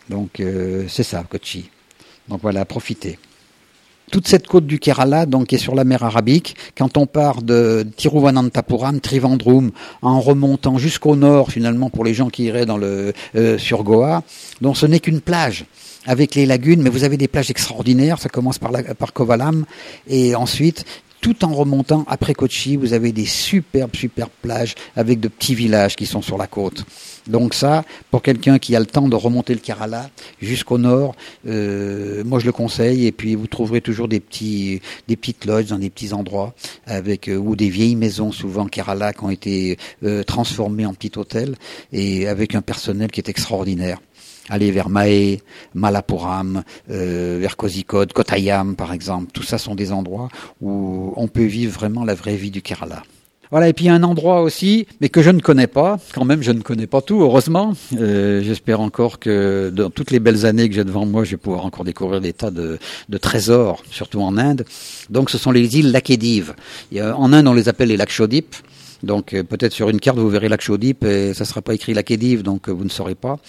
[0.10, 0.44] Donc
[0.90, 1.70] c'est ça, Kochi.
[2.28, 3.18] Donc voilà, profitez
[4.12, 7.42] toute cette côte du Kerala, donc qui est sur la mer Arabique, quand on part
[7.42, 13.14] de Tiruvananthapuram, Trivandrum, en remontant jusqu'au nord finalement pour les gens qui iraient dans le
[13.58, 14.24] sur Goa,
[14.60, 15.64] donc ce n'est qu'une plage
[16.06, 18.20] avec les lagunes, mais vous avez des plages extraordinaires.
[18.20, 19.66] Ça commence par, la, par Kovalam
[20.08, 20.86] et ensuite
[21.22, 25.96] tout en remontant après Kochi, vous avez des superbes, superbes plages avec de petits villages
[25.96, 26.84] qui sont sur la côte.
[27.28, 30.10] Donc ça, pour quelqu'un qui a le temps de remonter le Kerala
[30.42, 31.16] jusqu'au nord,
[31.48, 33.06] euh, moi je le conseille.
[33.06, 36.54] Et puis vous trouverez toujours des petits, des petites lodges dans des petits endroits
[36.86, 41.12] avec euh, ou des vieilles maisons souvent Kerala qui ont été euh, transformées en petit
[41.18, 41.56] hôtel
[41.92, 44.00] et avec un personnel qui est extraordinaire
[44.50, 45.42] aller vers Mahé,
[45.74, 49.32] Malapuram, euh, vers Kozhikode, Kottayam par exemple.
[49.32, 50.30] Tout ça sont des endroits
[50.62, 53.04] où on peut vivre vraiment la vraie vie du Kerala.
[53.52, 56.54] Voilà, et puis un endroit aussi, mais que je ne connais pas, quand même je
[56.54, 57.74] ne connais pas tout, heureusement.
[58.00, 61.38] Euh, J'espère encore que dans toutes les belles années que j'ai devant moi, je vais
[61.38, 62.80] pouvoir encore découvrir des tas de,
[63.20, 64.64] trésors, surtout en Inde.
[65.10, 66.52] Donc ce sont les îles Lakshadweep.
[66.98, 68.56] En Inde, on les appelle les Lakshadweep.
[69.04, 71.94] Donc euh, peut-être sur une carte, vous verrez Lakshadweep et ça ne sera pas écrit
[71.94, 73.40] Lakshadweep, donc euh, vous ne saurez pas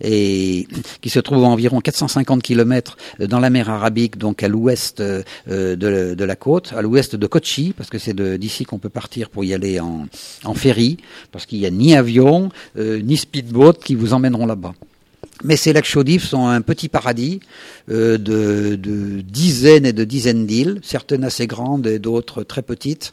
[0.00, 0.66] et
[1.00, 5.22] qui se trouve à environ 450 kilomètres dans la mer Arabique, donc à l'ouest euh,
[5.46, 9.44] de, la côte, à l'ouest de Kochi, parce que c'est d'ici qu'on peut partir pour
[9.44, 10.06] y aller en,
[10.44, 10.98] en ferry,
[11.30, 14.74] parce qu'il n'y a ni avion, euh, ni speedboat qui vous emmèneront là-bas.
[15.44, 17.40] Mais ces lacs Chaudifs sont un petit paradis
[17.90, 23.10] euh, de, de, dizaines et de dizaines d'îles, certaines assez grandes et d'autres très petites,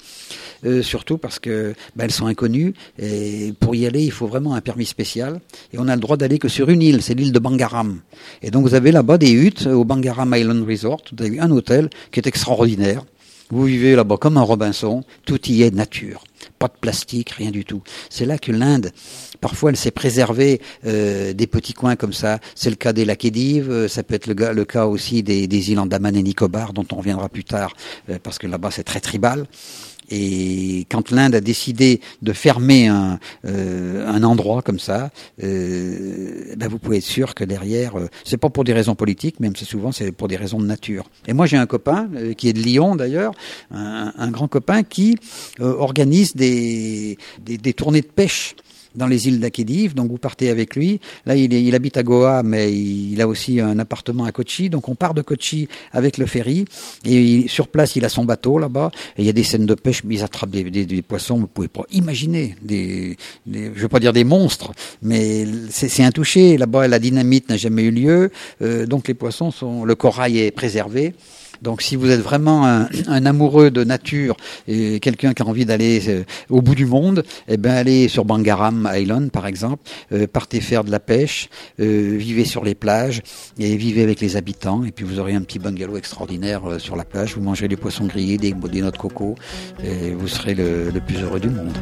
[0.66, 4.54] euh, surtout parce que ben, elles sont inconnues et pour y aller il faut vraiment
[4.54, 5.40] un permis spécial
[5.74, 8.00] et on a le droit d'aller que sur une île, c'est l'île de Bangaram.
[8.44, 11.90] Et donc vous avez là-bas des huttes au Bangaram Island Resort, vous avez un hôtel
[12.12, 13.06] qui est extraordinaire.
[13.52, 16.24] Vous vivez là-bas comme un Robinson, tout y est nature,
[16.60, 17.82] pas de plastique, rien du tout.
[18.12, 18.92] C'est là que l'Inde
[19.42, 22.40] Parfois, elle s'est préservée euh, des petits coins comme ça.
[22.56, 25.72] C'est le cas des Lakédives, euh, ça peut être le, le cas aussi des, des,
[25.72, 27.74] îles Andaman et Nicobar, dont on reviendra plus tard,
[28.10, 29.46] euh, parce que là-bas c'est très tribal.
[30.10, 35.12] Et quand l'Inde a décidé de fermer un, euh, un endroit comme ça,
[35.44, 39.40] euh, ben vous pouvez être sûr que derrière, euh, c'est pas pour des raisons politiques,
[39.40, 41.06] même c'est souvent c'est pour des raisons de nature.
[41.28, 43.34] Et moi j'ai un copain euh, qui est de Lyon d'ailleurs,
[43.72, 45.18] un, un, grand copain qui
[45.60, 48.56] organise des, des, des tournées de pêche
[48.96, 49.94] dans les îles d'Akédive.
[49.96, 51.00] Donc vous partez avec lui.
[51.26, 54.70] Là, il, est, il habite à Goa, mais il, a aussi un appartement à Kochi.
[54.70, 56.66] Donc on part de Kochi avec le ferry.
[57.06, 58.92] Et sur place, il a son bateau là-bas.
[59.18, 61.38] Et il y a des scènes de pêche, mais ils attrapent des, des, des poissons.
[61.38, 64.72] Vous pouvez pas imaginer des, des je veux pas dire des monstres,
[65.02, 66.58] mais c'est intouché.
[66.58, 68.32] Là-bas, la dynamite n'a jamais eu lieu.
[68.62, 71.14] Euh, donc les poissons sont, le corail est préservé.
[71.62, 76.10] Donc si vous êtes vraiment un, amoureux de nature et quelqu'un qui a envie d'aller
[76.10, 80.62] euh, au bout du monde, eh ben allez sur Bangaram Island par exemple, euh, partez
[80.62, 83.22] faire de la pêche, euh, vivez sur les plages
[83.58, 87.04] et vivez avec les habitants et puis vous aurez un petit bungalow extraordinaire sur la
[87.04, 89.36] plage, vous mangerez des poissons grillés, des, des noix de coco
[89.84, 91.78] et vous serez le, le plus heureux du monde.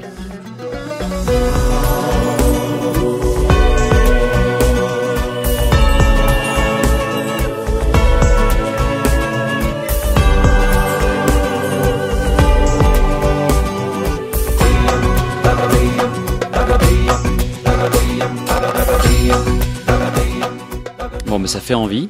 [21.27, 22.07] Bon, mais ça fait envie.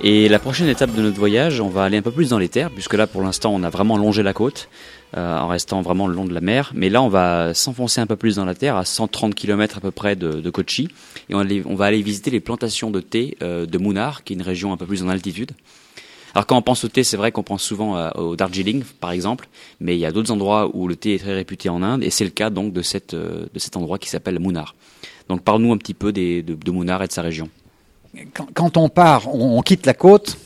[0.00, 2.48] Et la prochaine étape de notre voyage, on va aller un peu plus dans les
[2.48, 4.68] terres, puisque là, pour l'instant, on a vraiment longé la côte,
[5.16, 6.70] euh, en restant vraiment le long de la mer.
[6.72, 9.80] Mais là, on va s'enfoncer un peu plus dans la terre, à 130 km à
[9.80, 10.88] peu près de, de Kochi,
[11.28, 14.36] et on, on, va aller visiter les plantations de thé euh, de Munnar, qui est
[14.36, 15.50] une région un peu plus en altitude.
[16.36, 19.10] Alors quand on pense au thé, c'est vrai qu'on pense souvent euh, au Darjeeling, par
[19.10, 19.48] exemple,
[19.80, 22.10] mais il y a d'autres endroits où le thé est très réputé en Inde, et
[22.10, 24.76] c'est le cas donc de, cette, de cet endroit qui s'appelle Munnar.
[25.28, 27.50] Donc parle-nous un petit peu des, de, de Munnar et de sa région
[28.54, 30.36] quand, on part, on, quitte la côte.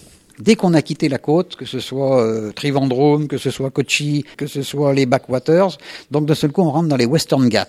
[0.40, 4.24] Dès qu'on a quitté la côte, que ce soit euh, Trivandrum, que ce soit Kochi,
[4.36, 5.78] que ce soit les backwaters,
[6.10, 7.68] donc de seul coup on rentre dans les Western Ghats,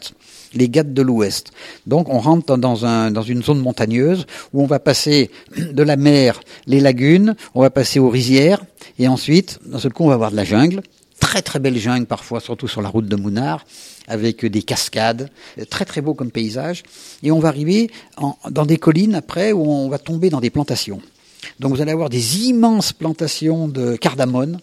[0.56, 1.52] les Ghats de l'Ouest.
[1.86, 5.96] Donc on rentre dans, un, dans une zone montagneuse où on va passer de la
[5.96, 8.66] mer, les lagunes, on va passer aux rizières,
[8.98, 10.82] et ensuite, d'un seul coup on va avoir de la jungle,
[11.20, 13.64] très très belle jungle parfois, surtout sur la route de Mounar,
[14.08, 15.30] avec des cascades,
[15.70, 16.84] très très beau comme paysage.
[17.24, 17.90] Et on va arriver
[18.50, 21.02] dans des collines après où on va tomber dans des plantations.
[21.60, 24.60] Donc vous allez avoir des immenses plantations de cardamone,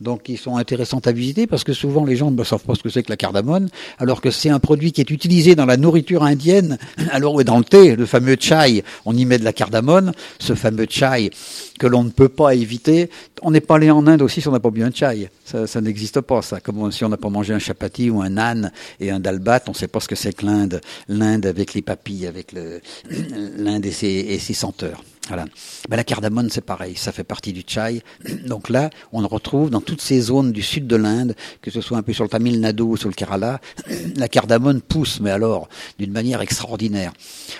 [0.00, 2.82] donc qui sont intéressantes à visiter parce que souvent les gens ne savent pas ce
[2.82, 5.76] que c'est que la cardamone, alors que c'est un produit qui est utilisé dans la
[5.76, 6.78] nourriture indienne,
[7.10, 10.86] alors dans le thé, le fameux chai, on y met de la cardamone, ce fameux
[10.88, 11.30] chai
[11.78, 13.08] que l'on ne peut pas éviter.
[13.42, 15.30] On n'est pas allé en Inde aussi si on n'a pas bu un chai.
[15.44, 16.60] Ça, ça n'existe pas, ça.
[16.60, 19.70] Comme si on n'a pas mangé un chapati ou un âne et un dalbat, on
[19.70, 20.80] ne sait pas ce que c'est que l'Inde.
[21.08, 22.52] L'Inde avec les papilles, avec
[23.56, 25.02] l'Inde et et ses senteurs.
[25.28, 25.44] Voilà.
[25.88, 28.02] Ben, la cardamone, c'est pareil, ça fait partie du chai.
[28.46, 31.98] Donc là, on retrouve dans toutes ces zones du sud de l'Inde, que ce soit
[31.98, 33.60] un peu sur le Tamil Nadu ou sur le Kerala,
[34.16, 37.12] la cardamone pousse, mais alors d'une manière extraordinaire.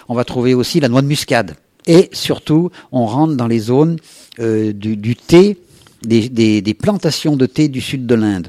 [0.09, 1.57] On va trouver aussi la noix de muscade.
[1.87, 3.99] Et surtout, on rentre dans les zones
[4.41, 5.59] euh, du, thé,
[6.03, 8.49] des plantations de thé du sud de l'Inde.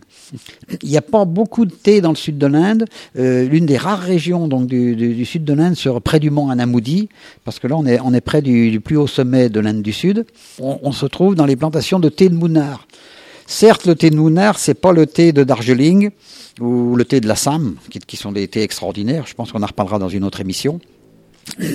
[0.83, 2.85] Il n'y a pas beaucoup de thé dans le sud de l'Inde.
[3.17, 7.09] Euh, L'une des rares régions du, sud de l'Inde serait près du mont Anamoudi,
[7.45, 10.25] parce que là on est, près du, plus haut sommet de l'Inde du Sud.
[10.59, 12.87] On, se trouve dans les plantations de thé de Munnar.
[13.47, 16.11] Certes, le thé de Munnar, c'est pas le thé de Darjeeling
[16.59, 19.25] ou le thé de l'Assam, qui, qui sont des thés extraordinaires.
[19.25, 20.79] Je pense qu'on en reparlera dans une autre émission.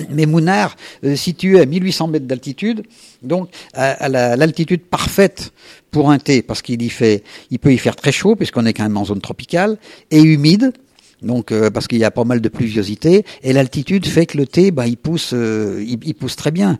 [0.09, 2.83] Mais Munnar, euh, situé à 1800 mètres d'altitude,
[3.21, 5.51] donc à, à l'altitude parfaite
[5.91, 8.73] pour un thé, parce qu'il y fait, il peut y faire très chaud puisqu'on est
[8.73, 9.77] quand même en zone tropicale
[10.11, 10.73] et humide.
[11.21, 14.45] Donc euh, parce qu'il y a pas mal de pluviosité et l'altitude fait que le
[14.45, 16.79] thé, bah, il pousse, euh, il, pousse très bien.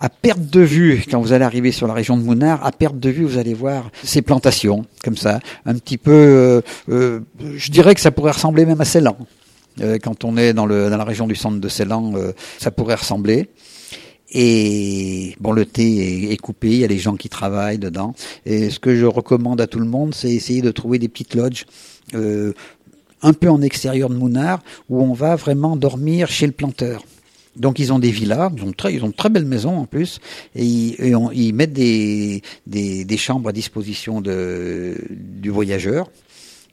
[0.00, 2.98] À perte de vue, quand vous allez arriver sur la région de Munnar, à perte
[2.98, 6.62] de vue, vous allez voir ces plantations comme ça, un petit peu.
[6.88, 7.20] Euh,
[7.56, 9.16] je dirais que ça pourrait ressembler même à Ceylan.
[9.80, 12.70] Euh, quand on est dans, le, dans, la région du centre de Ceylan, euh, ça
[12.70, 13.48] pourrait ressembler.
[14.30, 18.14] Et bon, le thé est, est, coupé, il y a les gens qui travaillent dedans.
[18.46, 21.34] Et ce que je recommande à tout le monde, c'est essayer de trouver des petites
[21.34, 21.66] lodges
[22.14, 22.52] euh,
[23.22, 27.04] un peu en extérieur de Mounard, où on va vraiment dormir chez le planteur.
[27.56, 30.18] Donc ils ont des villas, ils ont très, ils ont très belles maisons en plus,
[30.56, 30.96] et ils,
[31.34, 36.08] ils mettent des, des, des, chambres à disposition de, du voyageur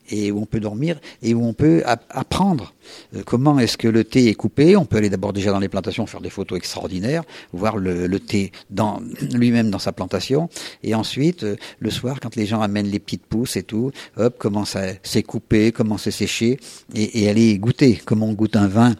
[0.09, 2.73] et où on peut dormir et où on peut apprendre
[3.15, 4.75] euh, comment est-ce que le thé est coupé?
[4.75, 8.19] On peut aller d'abord déjà dans les plantations faire des photos extraordinaires, voir le, le
[8.19, 9.01] thé dans
[9.33, 10.49] lui-même dans sa plantation,
[10.83, 14.35] et ensuite euh, le soir quand les gens amènent les petites pousses et tout, hop
[14.37, 16.59] comment ça s'est coupé, comment c'est séché,
[16.95, 18.95] et, et aller goûter comment on goûte un vin.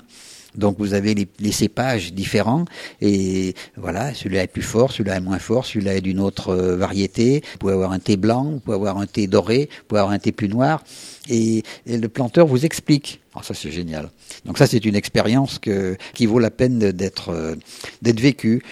[0.56, 2.66] Donc vous avez les, cépages différents
[3.02, 6.76] et voilà, celui-là est plus fort, celui-là est moins fort, celui-là est d'une autre euh,
[6.76, 7.44] variété.
[7.54, 10.14] Vous pouvez avoir un thé blanc, vous pouvez avoir un thé doré, vous pouvez avoir
[10.14, 10.84] un thé plus noir
[11.30, 13.22] et, le planteur vous explique.
[13.34, 14.10] Alors ça c'est génial.
[14.46, 17.56] Donc ça c'est une expérience qui vaut la peine d'être euh,
[18.02, 18.64] d'être vécue.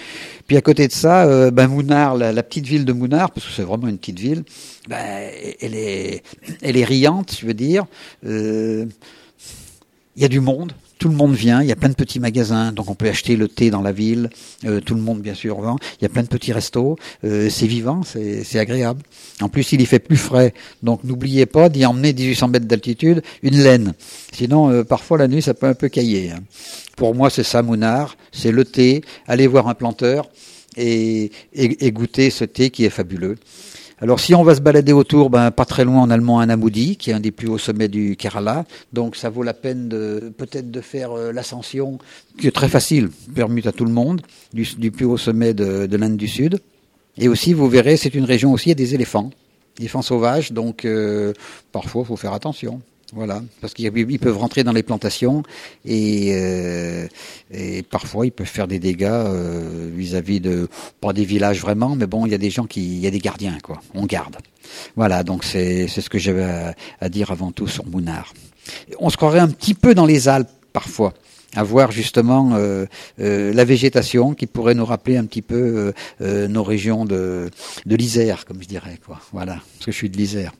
[0.48, 3.54] Puis à côté de ça, euh, ben Mounard, la, petite ville de Mounard, parce que
[3.54, 4.44] c'est vraiment une petite ville,
[4.90, 5.30] ben,
[5.62, 6.24] elle est
[6.62, 7.86] elle est riante, je veux dire.
[8.24, 12.20] Il y a du monde, tout le monde vient, il y a plein de petits
[12.20, 14.30] magasins, donc on peut acheter le thé dans la ville,
[14.66, 17.50] euh, tout le monde bien sûr vend, il y a plein de petits restos, euh,
[17.50, 19.02] c'est vivant, c'est agréable.
[19.42, 23.22] En plus, il y fait plus frais, donc n'oubliez pas d'y emmener 1800 mètres d'altitude
[23.44, 23.94] une laine,
[24.32, 26.32] sinon euh, parfois la nuit ça peut un peu cailler.
[26.32, 26.40] Hein.
[26.96, 30.30] Pour moi c'est ça Mounard, c'est le thé, allez voir un planteur
[30.76, 33.38] et, et, et goûter ce thé qui est fabuleux.
[34.00, 36.98] Alors si on va se balader autour, ben, pas très loin en allemand, un Amoudi,
[36.98, 38.66] qui est un des plus hauts sommets du Kerala.
[38.94, 41.98] Donc ça vaut la peine de peut-être de faire euh, l'ascension,
[42.40, 44.22] qui est très facile, permute à tout le monde,
[44.54, 46.60] du, plus haut sommet de, de l'Inde du Sud.
[47.18, 49.32] Et aussi, vous verrez, c'est une région aussi, il y a des éléphants,
[49.80, 51.34] éléphants sauvages, donc euh,
[51.72, 52.82] parfois, il faut faire attention.
[53.14, 55.44] Voilà, parce qu'ils peuvent rentrer dans les plantations
[55.86, 57.08] et, euh,
[57.52, 60.68] et parfois ils peuvent faire des dégâts euh, vis-à-vis de
[61.00, 63.12] pas des villages vraiment, mais bon, il y a des gens qui, il y a
[63.12, 63.80] des gardiens quoi.
[63.94, 64.36] On garde.
[64.98, 68.34] Voilà, donc c'est ce que j'avais à, dire avant tout sur Mounard.
[69.00, 71.14] On se croirait un petit peu dans les Alpes parfois
[71.56, 72.86] à voir justement euh,
[73.18, 77.50] la végétation qui pourrait nous rappeler un petit peu nos régions de,
[77.86, 79.22] de l'Isère, comme je dirais quoi.
[79.32, 80.52] Voilà, parce que je suis de l'Isère.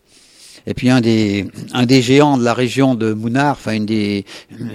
[0.70, 4.26] Et puis un des un des géants de la région de Mounar, enfin une des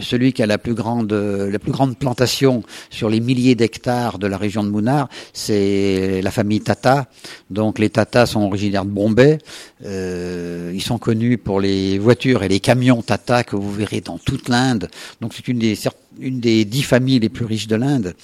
[0.00, 4.26] celui qui a la plus grande la plus grande plantation sur les milliers d'hectares de
[4.26, 7.08] la région de Mounar, c'est la famille Tata.
[7.50, 9.38] Donc les Tata sont originaires de Bombay.
[9.84, 14.16] Euh, ils sont connus pour les voitures et les camions Tata que vous verrez dans
[14.16, 14.88] toute l'Inde.
[15.20, 15.78] Donc c'est une des
[16.18, 18.14] une des dix familles les plus riches de l'Inde.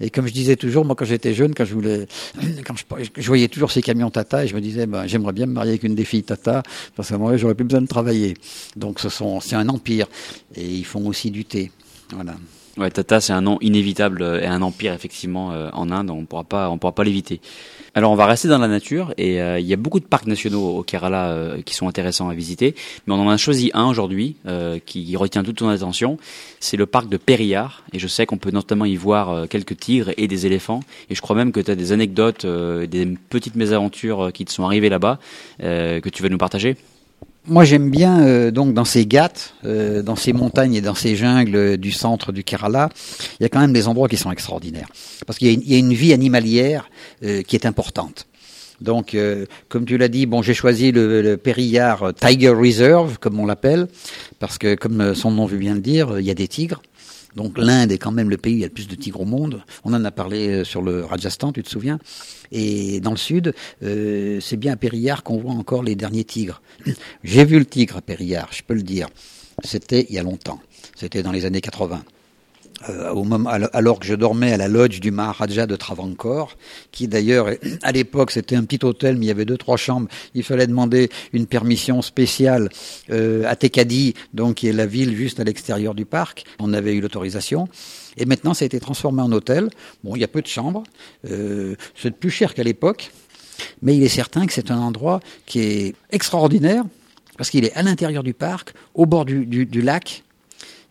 [0.00, 2.06] Et comme je disais toujours, moi quand j'étais jeune, quand je voulais,
[2.66, 5.52] quand je, voyais toujours ces camions Tata, et je me disais, ben, j'aimerais bien me
[5.52, 6.62] marier avec une des filles Tata,
[6.96, 8.34] parce qu'à moi j'aurais plus besoin de travailler.
[8.76, 10.06] Donc ce sont, c'est un empire,
[10.54, 11.70] et ils font aussi du thé.
[12.12, 12.34] Voilà.
[12.76, 16.10] Ouais, Tata, c'est un nom inévitable et un empire effectivement euh, en Inde.
[16.10, 17.40] On pourra pas, on pourra pas l'éviter.
[17.94, 20.26] Alors on va rester dans la nature et euh, il y a beaucoup de parcs
[20.26, 23.88] nationaux au Kerala euh, qui sont intéressants à visiter, mais on en a choisi un
[23.88, 26.16] aujourd'hui euh, qui retient toute ton attention.
[26.60, 29.76] C'est le parc de Periyar et je sais qu'on peut notamment y voir euh, quelques
[29.76, 30.80] tigres et des éléphants
[31.10, 34.52] et je crois même que tu as des anecdotes, euh, des petites mésaventures qui te
[34.52, 35.18] sont arrivées là-bas
[35.58, 36.76] que tu vas nous partager?
[37.46, 41.16] Moi, j'aime bien euh, donc dans ces gâtes, euh, dans ces montagnes et dans ces
[41.16, 42.90] jungles du centre du Kerala,
[43.38, 44.88] il y a quand même des endroits qui sont extraordinaires
[45.26, 46.90] parce qu'il y, a une vie animalière
[47.24, 48.26] euh, qui est importante.
[48.82, 53.38] Donc, euh, comme tu l'as dit, bon, j'ai choisi le, le Periyar Tiger Reserve, comme
[53.38, 53.88] on l'appelle,
[54.38, 56.80] parce que, comme son nom veut bien le dire, il y a des tigres.
[57.36, 59.20] Donc l'Inde est quand même le pays où il y a le plus de tigres
[59.20, 59.62] au monde.
[59.84, 61.98] On en a parlé sur le Rajasthan, tu te souviens
[62.52, 66.62] Et dans le sud, euh, c'est bien à Périllard qu'on voit encore les derniers tigres.
[67.24, 69.08] J'ai vu le tigre à Périllard, je peux le dire.
[69.64, 70.60] C'était il y a longtemps.
[70.96, 72.02] C'était dans les années 80
[72.88, 76.56] euh, alors que je dormais à la lodge du Maharaja de Travancore,
[76.92, 77.48] qui d'ailleurs,
[77.82, 80.08] à l'époque, c'était un petit hôtel, mais il y avait deux, trois chambres.
[80.34, 82.70] Il fallait demander une permission spéciale
[83.10, 86.44] euh, à Tekadi, donc qui est la ville juste à l'extérieur du parc.
[86.58, 87.68] On avait eu l'autorisation.
[88.16, 89.70] Et maintenant, ça a été transformé en hôtel.
[90.02, 90.82] Bon, il y a peu de chambres.
[91.30, 93.12] Euh, c'est plus cher qu'à l'époque.
[93.82, 96.82] Mais il est certain que c'est un endroit qui est extraordinaire,
[97.36, 100.24] parce qu'il est à l'intérieur du parc, au bord du lac,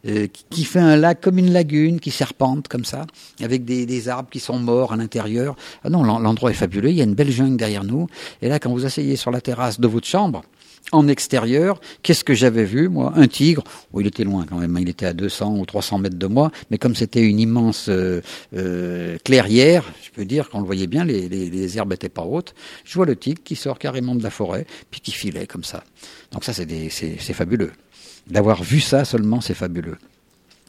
[0.07, 3.05] euh, qui fait un lac comme une lagune qui serpente comme ça,
[3.41, 5.55] avec des, arbres qui sont morts à l'intérieur.
[5.83, 6.89] Ah non, l'endroit est fabuleux.
[6.89, 8.07] Il y a une belle jungle derrière nous.
[8.41, 10.43] Et là, quand vous asseyez sur la terrasse de votre chambre,
[10.91, 13.13] en extérieur, qu'est-ce que j'avais vu, moi?
[13.15, 13.63] Un tigre.
[13.93, 14.75] Oh, il était loin quand même.
[14.79, 16.51] Il était à 200 ou 300 mètres de moi.
[16.71, 18.21] Mais comme c'était une immense euh,
[18.55, 22.23] euh, clairière, je peux dire qu'on le voyait bien, les, les, les herbes étaient pas
[22.23, 22.55] hautes.
[22.85, 25.83] Je vois le tigre qui sort carrément de la forêt, puis qui filait comme ça.
[26.31, 27.71] Donc ça, c'est fabuleux.
[28.29, 29.97] D'avoir vu ça seulement, c'est fabuleux.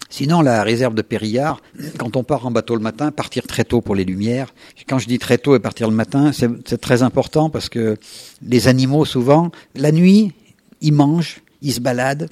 [0.08, 1.62] Sinon, la réserve de Périllard,
[1.96, 4.52] quand on part en bateau le matin, partir très tôt pour les lumières.
[4.88, 7.96] Quand je dis très tôt et partir le matin, c'est très important parce que
[8.42, 10.32] les animaux, souvent, la nuit,
[10.80, 12.28] ils mangent, ils se baladent,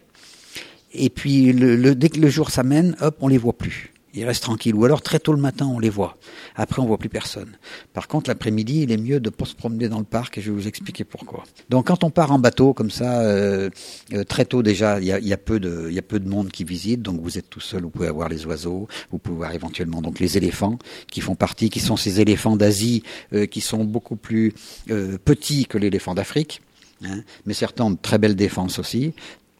[0.93, 3.93] et puis le, dès que le jour s'amène, hop, on les voit plus.
[4.15, 4.75] Ils restent tranquilles.
[4.75, 6.17] Ou alors très tôt le matin, on les voit.
[6.57, 7.57] Après, on voit plus personne.
[7.93, 10.51] Par contre, l'après-midi, il est mieux de pas se promener dans le parc et je
[10.51, 11.45] vais vous expliquer pourquoi.
[11.69, 13.71] Donc, quand on part en bateau comme ça, euh,
[14.15, 17.03] euh, très tôt déjà, il y a, peu de, monde qui visite.
[17.03, 17.83] Donc, vous êtes tout seul.
[17.83, 18.89] Vous pouvez avoir les oiseaux.
[19.11, 20.79] Vous pouvez voir éventuellement donc les éléphants
[21.11, 23.03] qui font partie, qui sont ces éléphants d'Asie
[23.35, 24.55] euh, qui sont beaucoup plus
[25.25, 26.61] petits que l'éléphant d'Afrique.
[27.05, 29.13] Hein, mais certains ont de très belles défenses aussi.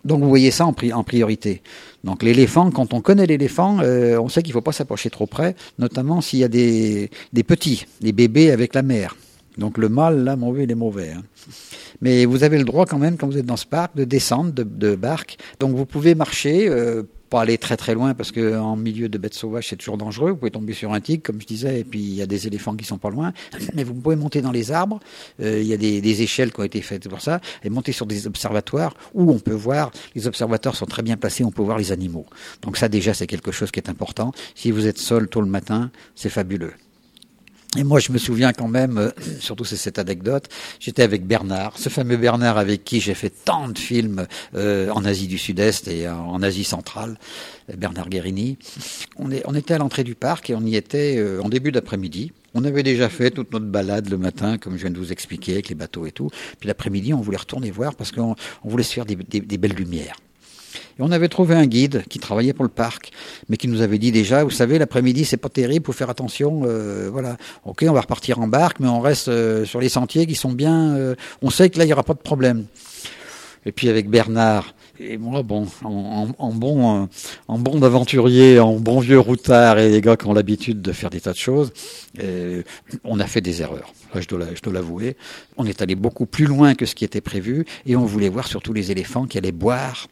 [0.05, 1.63] Donc vous voyez ça en, pri en priorité.
[2.05, 5.27] Donc l'éléphant, quand on connaît l'éléphant, euh, on sait qu'il ne faut pas s'approcher trop
[5.27, 7.11] près, notamment s'il y a des,
[7.47, 9.17] petits, des bébés avec la mère.
[9.57, 11.11] Donc le mâle, là, mauvais, il est mauvais.
[11.11, 11.23] Hein.
[12.01, 14.53] Mais vous avez le droit quand même, quand vous êtes dans ce parc, de descendre
[14.53, 15.37] de, de barque.
[15.59, 19.19] Donc vous pouvez marcher, euh, pas aller très très loin parce que en milieu de
[19.19, 20.31] bêtes sauvages, c'est toujours dangereux.
[20.31, 22.47] Vous pouvez tomber sur un tigre, comme je disais, et puis il y a des
[22.47, 23.33] éléphants qui sont pas loin.
[23.75, 25.01] Mais vous pouvez monter dans les arbres.
[25.41, 27.93] Euh, il y a des, des, échelles qui ont été faites pour ça, et monter
[27.93, 29.91] sur des observatoires où on peut voir.
[30.15, 32.27] Les observatoires sont très bien placés, on peut voir les animaux.
[32.63, 34.33] Donc ça déjà, c'est quelque chose qui est important.
[34.55, 36.73] Si vous êtes seul tôt le matin, c'est fabuleux.
[37.77, 40.49] Et moi, je me souviens quand même, euh, surtout c'est cette anecdote,
[40.81, 45.05] j'étais avec Bernard, ce fameux Bernard avec qui j'ai fait tant de films euh, en
[45.05, 47.19] Asie du Sud-Est et en Asie centrale,
[47.77, 48.57] Bernard Guérini.
[49.19, 52.33] On, on était à l'entrée du parc et on y était euh, en début d'après-midi.
[52.55, 55.53] On avait déjà fait toute notre balade le matin, comme je viens de vous expliquer,
[55.53, 56.31] avec les bateaux et tout.
[56.59, 60.17] Puis l'après-midi, on voulait retourner voir parce qu'on voulait se faire des belles lumières.
[60.75, 63.11] Et on avait trouvé un guide qui travaillait pour le parc,
[63.49, 66.63] mais qui nous avait dit déjà, vous savez, l'après-midi, c'est pas terrible, faut faire attention.
[66.65, 70.27] Euh, voilà, ok, on va repartir en barque, mais on reste euh, sur les sentiers
[70.27, 70.95] qui sont bien.
[70.97, 72.65] Euh, on sait que là, il y aura pas de problème.
[73.67, 77.09] Et puis avec Bernard et moi, bon, en, bon,
[77.47, 81.11] en bon aventurier, en bon vieux routard et les gars qui ont l'habitude de faire
[81.11, 81.73] des tas de choses,
[83.05, 83.93] on a fait des erreurs.
[84.15, 85.17] Je dois l'avouer.
[85.57, 88.49] On est allé beaucoup plus loin que ce qui était prévu et on voulait voir
[88.49, 90.09] surtout les éléphants qui allaient boire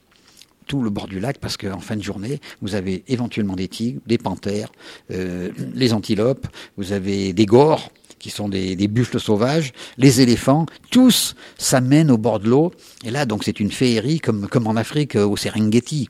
[0.66, 4.00] tout le bord du lac parce qu'en fin de journée, vous avez éventuellement des tigres,
[4.06, 4.70] des panthères,
[5.10, 6.46] euh, les antilopes,
[6.76, 12.18] vous avez des gores qui sont des, des buffles sauvages, les éléphants, tous s'amènent au
[12.18, 12.72] bord de l'eau.
[13.04, 16.08] Et là, donc, c'est une féerie comme, comme en Afrique au Serengeti.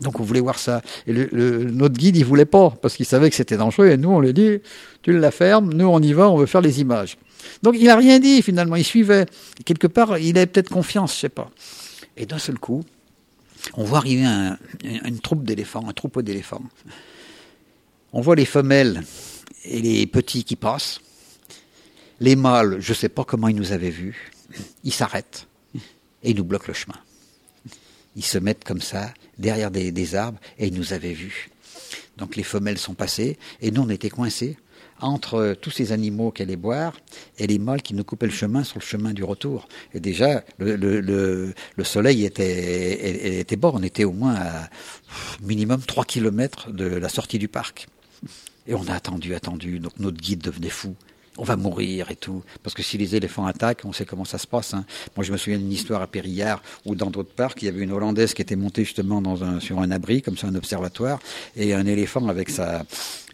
[0.00, 0.82] Donc on voulait voir ça.
[1.06, 3.88] Et le, le, notre guide, il voulait pas, parce qu'il savait que c'était dangereux.
[3.88, 4.58] Et nous, on lui dit,
[5.02, 7.16] tu la fermes, nous, on y va, on veut faire les images.
[7.62, 9.26] Donc il n'a rien dit, finalement, il suivait.
[9.64, 11.50] Quelque part, il avait peut-être confiance, je sais pas.
[12.16, 12.84] Et d'un seul coup,
[13.74, 16.62] on voit arriver un, une troupe d'éléphants, un troupeau d'éléphants.
[18.12, 19.02] On voit les femelles
[19.64, 21.00] et les petits qui passent.
[22.20, 24.32] Les mâles, je ne sais pas comment ils nous avaient vus,
[24.84, 25.46] ils s'arrêtent
[26.22, 26.98] et ils nous bloquent le chemin.
[28.16, 31.50] Ils se mettent comme ça, derrière des, arbres, et ils nous avaient vus.
[32.16, 34.56] Donc les femelles sont passées, et nous on était coincés
[35.00, 36.96] entre tous ces animaux qui allaient boire
[37.38, 39.68] et les mâles qui nous coupaient le chemin sur le chemin du retour.
[39.94, 44.70] Et déjà, le, le, le, le soleil était, était bas, on était au moins à
[45.42, 47.88] minimum 3 kilomètres de la sortie du parc.
[48.66, 50.94] Et on a attendu, attendu, donc notre guide devenait fou
[51.38, 52.42] on va mourir et tout.
[52.62, 54.74] Parce que si les éléphants attaquent, on sait comment ça se passe.
[54.74, 54.84] Hein.
[55.16, 57.82] Moi, je me souviens d'une histoire à Périllard ou dans d'autres parcs, il y avait
[57.82, 61.18] une Hollandaise qui était montée justement dans un, sur un abri, comme ça, un observatoire,
[61.56, 62.84] et un éléphant avec sa,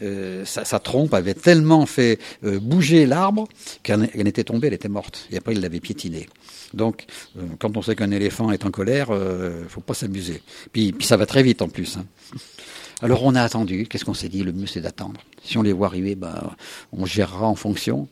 [0.03, 3.48] euh, sa, sa, trompe avait tellement fait euh, bouger l'arbre
[3.82, 5.26] qu'elle était tombée, elle était morte.
[5.30, 6.28] Et après, il l'avait piétinée.
[6.74, 10.42] Donc, euh, quand on sait qu'un éléphant est en colère, euh, faut pas s'amuser.
[10.72, 11.96] Puis, puis ça va très vite en plus.
[11.96, 12.05] Hein.
[13.01, 13.86] Alors on a attendu.
[13.86, 14.43] Qu'est-ce qu'on s'est dit?
[14.43, 15.20] Le mieux c'est d'attendre.
[15.43, 16.57] Si on les voit arriver, bah,
[16.93, 18.09] on gérera en fonction.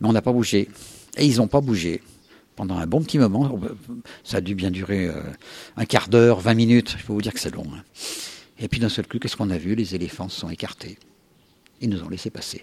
[0.00, 0.68] Mais on n'a pas bougé.
[1.16, 2.02] Et ils n'ont pas bougé.
[2.54, 3.58] Pendant un bon petit moment,
[4.24, 5.22] ça a dû bien durer euh,
[5.76, 6.96] un quart d'heure, vingt minutes.
[6.98, 7.66] Je peux vous dire que c'est long.
[7.74, 7.82] Hein.
[8.58, 9.74] Et puis d'un seul coup, qu'est-ce qu'on a vu?
[9.74, 10.98] Les éléphants se sont écartés.
[11.80, 12.62] Ils nous ont laissé passer.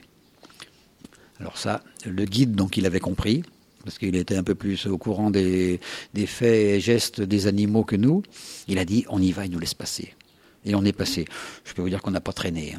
[1.39, 3.43] Alors ça, le guide, donc, il avait compris,
[3.83, 5.79] parce qu'il était un peu plus au courant des,
[6.13, 8.21] des faits et gestes des animaux que nous.
[8.67, 10.13] Il a dit, on y va, il nous laisse passer.
[10.65, 11.25] Et on est passé.
[11.65, 12.77] Je peux vous dire qu'on n'a pas traîné.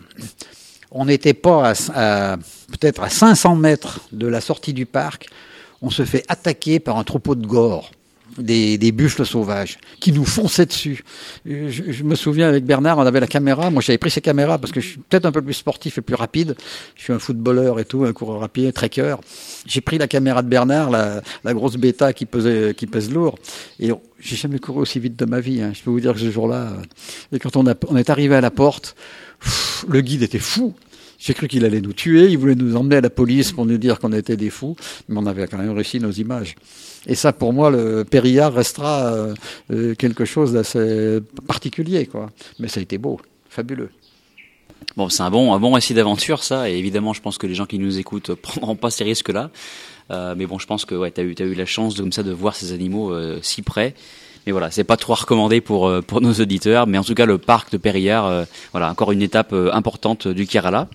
[0.91, 2.37] On n'était pas à,
[2.69, 5.29] peut-être à 500 mètres de la sortie du parc.
[5.83, 7.91] On se fait attaquer par un troupeau de gores.
[8.39, 11.03] Des, des, buffles sauvages qui nous fonçaient dessus.
[11.45, 13.71] Je, je, me souviens avec Bernard, on avait la caméra.
[13.71, 16.01] Moi, j'avais pris ces caméras parce que je suis peut-être un peu plus sportif et
[16.01, 16.55] plus rapide.
[16.95, 19.17] Je suis un footballeur et tout, un coureur rapide, trekker.
[19.67, 23.37] J'ai pris la caméra de Bernard, la, la grosse bêta qui pesait, qui pèse lourd.
[23.81, 25.61] Et j'ai jamais couru aussi vite de ma vie.
[25.61, 25.73] Hein.
[25.75, 26.75] Je peux vous dire que ce jour-là,
[27.33, 28.95] et quand on, a, on est arrivé à la porte,
[29.89, 30.75] le guide était fou.
[31.21, 33.77] J'ai cru qu'il allait nous tuer, il voulait nous emmener à la police pour nous
[33.77, 34.75] dire qu'on était des fous,
[35.07, 36.55] mais on avait quand même réussi nos images.
[37.07, 39.13] Et ça, pour moi, le Périllard restera
[39.71, 42.31] euh, quelque chose d'assez particulier, quoi.
[42.59, 43.91] Mais ça a été beau, fabuleux.
[44.97, 46.71] Bon, c'est un bon, un bon récit d'aventure, ça.
[46.71, 49.51] Et évidemment, je pense que les gens qui nous écoutent prendront pas ces risques-là.
[50.11, 52.01] Euh, mais bon, je pense que ouais, tu as eu, as eu la chance de,
[52.01, 53.95] comme ça de voir ces animaux euh, si près.
[54.47, 56.87] Mais voilà, c'est pas trop recommandé pour euh, pour nos auditeurs.
[56.87, 60.29] Mais en tout cas, le parc de Périllard, euh, voilà, encore une étape euh, importante
[60.29, 60.89] du Kerala.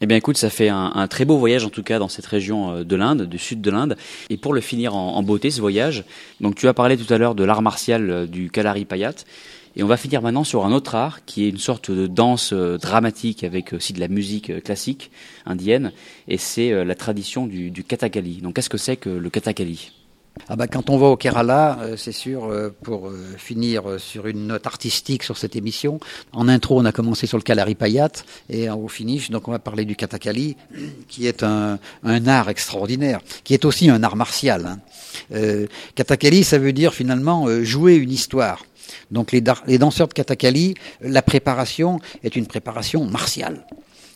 [0.00, 2.26] Eh bien, écoute, ça fait un, un, très beau voyage en tout cas dans cette
[2.26, 3.96] région de l'Inde, du sud de l'Inde.
[4.28, 6.04] Et pour le finir en, beauté, ce voyage,
[6.40, 9.14] donc tu as parlé tout à l'heure de l'art martial du Kalari Payat.
[9.76, 12.52] Et on va finir maintenant sur un autre art qui est une sorte de danse
[12.52, 15.10] dramatique avec aussi de la musique classique
[15.46, 15.92] indienne.
[16.28, 17.84] Et c'est la tradition du, du.
[18.42, 19.92] Donc, qu'est-ce que c'est que le Kathakali
[20.48, 24.26] ah bah, quand on va au Kerala, euh, c'est sûr, euh, pour euh, finir sur
[24.26, 26.00] une note artistique sur cette émission,
[26.32, 28.10] en intro on a commencé sur le Kalari Payat
[28.50, 30.56] et au finish, donc on va parler du Kathakali,
[31.08, 34.66] qui est un, un art extraordinaire, qui est aussi un art martial.
[34.66, 34.78] Hein.
[35.32, 38.64] Euh, Kathakali, ça veut dire finalement jouer une histoire.
[39.10, 43.66] Donc les, les danseurs de Katakali, la préparation est une préparation martiale.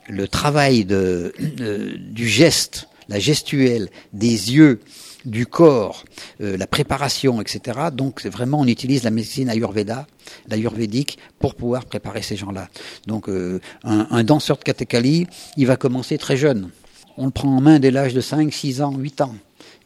[0.08, 4.80] Le travail de, euh, du geste, la gestuelle, des yeux,
[5.28, 6.04] du corps,
[6.40, 7.78] euh, la préparation, etc.
[7.92, 10.06] Donc vraiment on utilise la médecine ayurveda,
[10.48, 12.68] l'ayurvédique, pour pouvoir préparer ces gens-là.
[13.06, 15.26] Donc euh, un, danseur de Katakali,
[15.56, 16.70] il va commencer très jeune.
[17.16, 19.34] On le prend en main dès l'âge de 5, 6 ans, 8 ans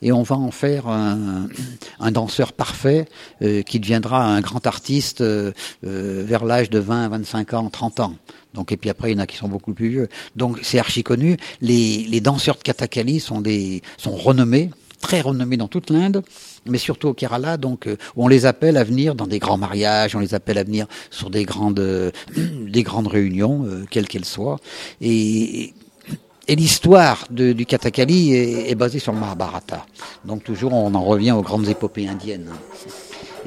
[0.05, 1.47] et on va en faire un,
[2.11, 3.07] danseur parfait
[3.41, 5.23] euh, qui deviendra un grand artiste
[5.83, 8.15] vers l'âge de 20, 25 ans, 30 ans.
[8.53, 10.09] Donc et puis après il y en a qui sont beaucoup plus vieux.
[10.37, 11.37] Donc c'est archi connu.
[11.61, 13.43] Les, danseurs de Katakali sont
[14.07, 14.71] renommés,
[15.03, 16.23] très renommés dans toute l'Inde
[16.67, 20.15] mais surtout au Kerala, donc euh, on les appelle à venir dans des grands mariages,
[20.15, 24.25] on les appelle à venir sur des grandes, euh, des grandes réunions, euh, quelles qu'elles
[24.25, 24.59] soient.
[25.01, 25.75] Et,
[26.49, 29.87] et l'histoire du Kathakali est, est, basée sur le Mahabharata.
[30.25, 32.51] Donc toujours, on en revient aux grandes épopées indiennes.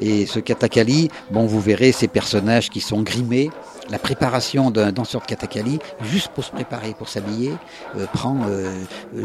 [0.00, 3.50] Et ce Kathakali, bon, vous verrez ces personnages qui sont grimés.
[3.88, 7.52] La préparation d'un danseur de Kathakali, juste pour se préparer, pour s'habiller,
[7.96, 8.74] euh, prend euh,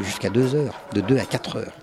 [0.04, 1.74] jusqu'à deux heures, de deux à quatre heures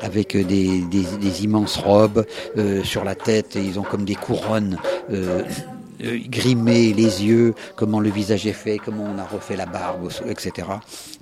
[0.00, 2.26] avec des, des, des immenses robes
[2.56, 4.78] euh, sur la tête, ils ont comme des couronnes
[5.10, 5.42] euh,
[6.04, 10.10] euh, grimées, les yeux, comment le visage est fait, comment on a refait la barbe,
[10.28, 10.68] etc.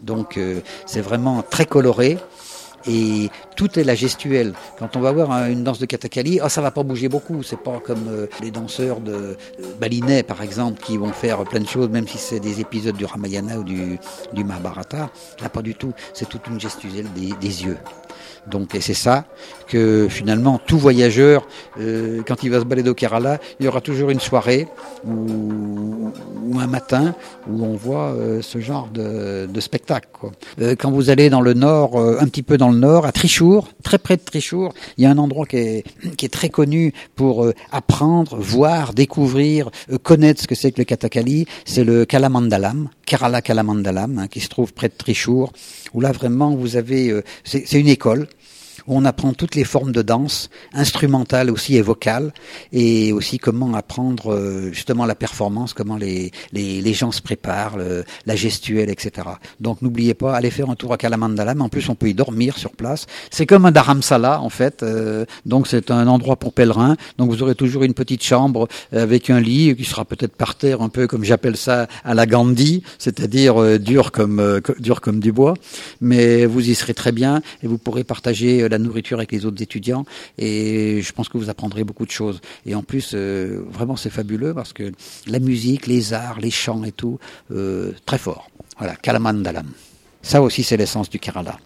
[0.03, 2.18] Donc euh, c'est vraiment très coloré.
[2.87, 4.53] Et tout est la gestuelle.
[4.79, 7.43] Quand on va voir une danse de Katakali, oh, ça va pas bouger beaucoup.
[7.43, 9.35] C'est pas comme euh, les danseurs de euh,
[9.81, 13.07] balinais, par exemple, qui vont faire plein de choses, même si c'est des épisodes du
[13.07, 13.99] Ramayana ou du,
[14.35, 15.09] du Mahabharata.
[15.41, 15.93] Là, pas du tout.
[16.12, 17.79] C'est toute une gestuelle des, des yeux.
[18.51, 19.24] Donc, et c'est ça
[19.66, 21.47] que finalement tout voyageur,
[21.80, 24.68] euh, quand il va se balader au Kerala, il y aura toujours une soirée
[25.07, 26.12] ou,
[26.45, 27.14] ou un matin
[27.49, 30.09] où on voit euh, ce genre de, de spectacle.
[30.12, 30.32] Quoi.
[30.61, 33.12] Euh, quand vous allez dans le nord, euh, un petit peu dans le nord, à
[33.12, 35.84] Trichour, très près de Trichour, il y a un endroit qui est,
[36.16, 40.78] qui est très connu pour euh, apprendre, voir, découvrir, euh, connaître ce que c'est que
[40.78, 41.47] le Kathakali.
[41.64, 45.53] C'est le Kalamandalam, Kerala Kalamandalam, hein, qui se trouve près de Trichour,
[45.95, 48.26] où là vraiment vous avez, euh, c'est une école
[48.87, 52.32] on apprend toutes les formes de danse, instrumentales aussi et vocales,
[52.72, 57.76] et aussi comment apprendre euh, justement la performance, comment les, les, les gens se préparent,
[58.26, 59.28] la gestuelle, etc.
[59.61, 62.59] Donc n'oubliez pas, allez faire un tour à Kalamandalam, en plus on peut y dormir
[62.59, 63.07] sur place.
[63.30, 67.43] C'est comme un dharamsala en fait, euh, donc c'est un endroit pour pèlerins, donc vous
[67.43, 71.07] aurez toujours une petite chambre avec un lit qui sera peut-être par terre, un peu
[71.07, 75.55] comme j'appelle ça à la Gandhi, c'est-à-dire euh, dur, comme, euh, dur comme du bois,
[76.01, 79.62] mais vous y serez très bien et vous pourrez partager la nourriture avec les autres
[79.62, 80.05] étudiants
[80.39, 82.41] et je pense que vous apprendrez beaucoup de choses.
[82.66, 84.93] Et en plus, euh, vraiment, c'est fabuleux parce que
[85.27, 87.18] la musique, les arts, les chants et tout,
[87.51, 88.51] euh, très fort.
[88.79, 89.68] Voilà, Kalamandalam.
[90.22, 91.57] Ça aussi, c'est l'essence du Kerala.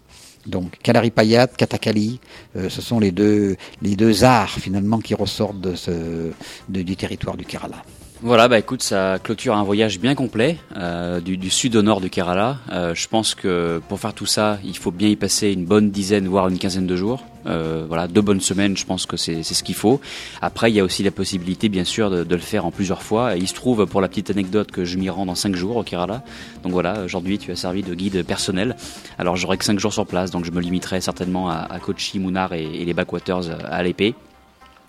[0.46, 2.20] Donc Kalaripayat, Katakali,
[2.56, 6.32] euh, ce sont les deux, les deux arts finalement qui ressortent de
[6.68, 7.82] du territoire du Kerala.
[8.20, 12.10] Voilà, bah écoute, ça clôture un voyage bien complet euh, du, sud au nord du
[12.10, 12.58] Kerala.
[12.72, 15.92] Euh, je pense que pour faire tout ça, il faut bien y passer une bonne
[15.92, 17.24] dizaine, voire une quinzaine de jours.
[17.46, 20.00] Euh, voilà, deux bonnes semaines, je pense que c'est ce qu'il faut.
[20.42, 23.36] Après, il y a aussi la possibilité, bien sûr, de, le faire en plusieurs fois.
[23.36, 25.84] Il se trouve, pour la petite anecdote, que je m'y rends dans cinq jours au
[25.84, 26.24] Kerala.
[26.64, 28.74] Donc voilà, aujourd'hui, tu as servi de guide personnel.
[29.18, 32.18] Alors, j'aurai que cinq jours sur place, donc je me limiterai certainement à, à Kochi,
[32.18, 34.16] Munnar et, et les backwaters à l'épée.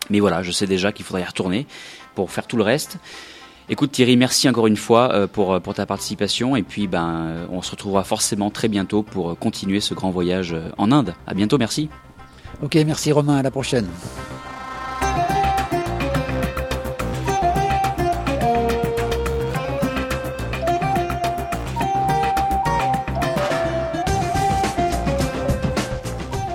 [0.09, 1.67] Mais voilà, je sais déjà qu'il faudrait y retourner
[2.15, 2.97] pour faire tout le reste.
[3.71, 7.61] Écoute Thierry, merci encore une fois euh, pour, pour ta participation et puis ben, on
[7.61, 11.13] se retrouvera forcément très bientôt pour continuer ce grand voyage en Inde.
[11.27, 11.89] À bientôt, merci.
[12.63, 13.87] Ok, merci Romain, à la prochaine.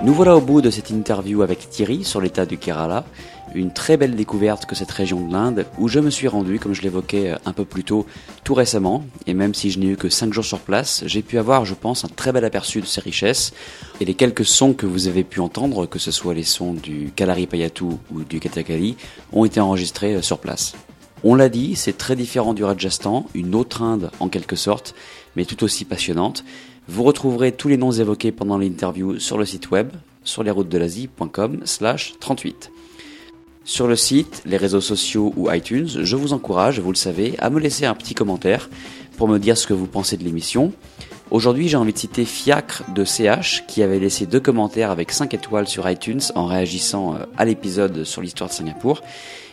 [0.05, 3.05] Nous voilà au bout de cette interview avec Thierry sur l'état du Kerala,
[3.55, 6.73] une très belle découverte que cette région de l'Inde où je me suis rendu, comme
[6.73, 8.05] je l'évoquais un peu plus tôt,
[8.43, 11.37] tout récemment, et même si je n'ai eu que 5 jours sur place, j'ai pu
[11.37, 13.53] avoir, je pense, un très bel aperçu de ces richesses,
[13.99, 17.11] et les quelques sons que vous avez pu entendre, que ce soit les sons du
[17.15, 18.97] Kalari Payatu ou du Kathakali,
[19.31, 20.73] ont été enregistrés sur place.
[21.23, 24.93] On l'a dit, c'est très différent du Rajasthan, une autre Inde en quelque sorte,
[25.35, 26.43] mais tout aussi passionnante.
[26.87, 29.89] Vous retrouverez tous les noms évoqués pendant l'interview sur le site web,
[30.23, 32.71] sur lesroutesdelasie.com slash 38.
[33.67, 37.49] Sur le site, les réseaux sociaux ou iTunes, je vous encourage, vous le savez, à
[37.49, 38.69] me laisser un petit commentaire
[39.17, 40.71] pour me dire ce que vous pensez de l'émission.
[41.31, 45.33] Aujourd'hui, j'ai envie de citer Fiacre de CH qui avait laissé deux commentaires avec 5
[45.33, 49.01] étoiles sur iTunes en réagissant à l'épisode sur l'histoire de Singapour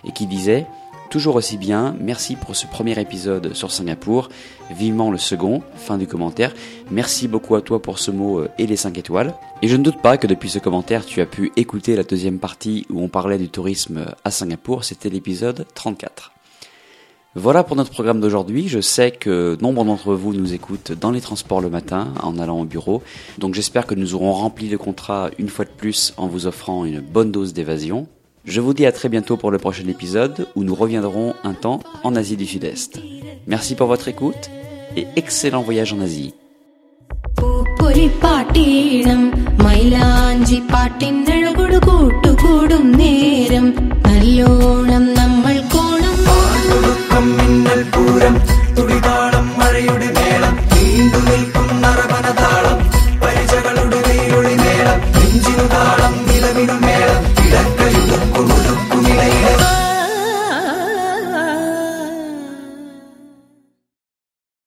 [0.07, 0.67] et qui disait
[1.13, 1.95] toujours aussi bien.
[2.01, 4.31] Merci pour ce premier épisode sur Singapour.
[4.71, 5.63] Vivement le second.
[5.77, 6.55] Fin du commentaire.
[6.91, 9.35] Merci beaucoup à toi pour ce mot euh, et les 5 étoiles.
[9.61, 12.39] Et je ne doute pas que depuis ce commentaire, tu as pu écouter la deuxième
[12.39, 14.85] partie où on parlait du tourisme à Singapour.
[14.85, 16.33] C'était l'épisode 34.
[17.35, 18.69] Voilà pour notre programme d'aujourd'hui.
[18.69, 22.61] Je sais que nombre d'entre vous nous écoutent dans les transports le matin en allant
[22.61, 23.03] au bureau.
[23.37, 26.87] Donc j'espère que nous aurons rempli le contrat une fois de plus en vous offrant
[26.87, 28.09] une bonne dose d'évasion.
[28.45, 31.81] Je vous dis à très bientôt pour le prochain épisode où nous reviendrons un temps
[32.03, 33.01] en Asie du Sud-Est.
[33.47, 34.51] Merci pour votre écoute
[34.97, 36.35] et excellent voyage en Asie.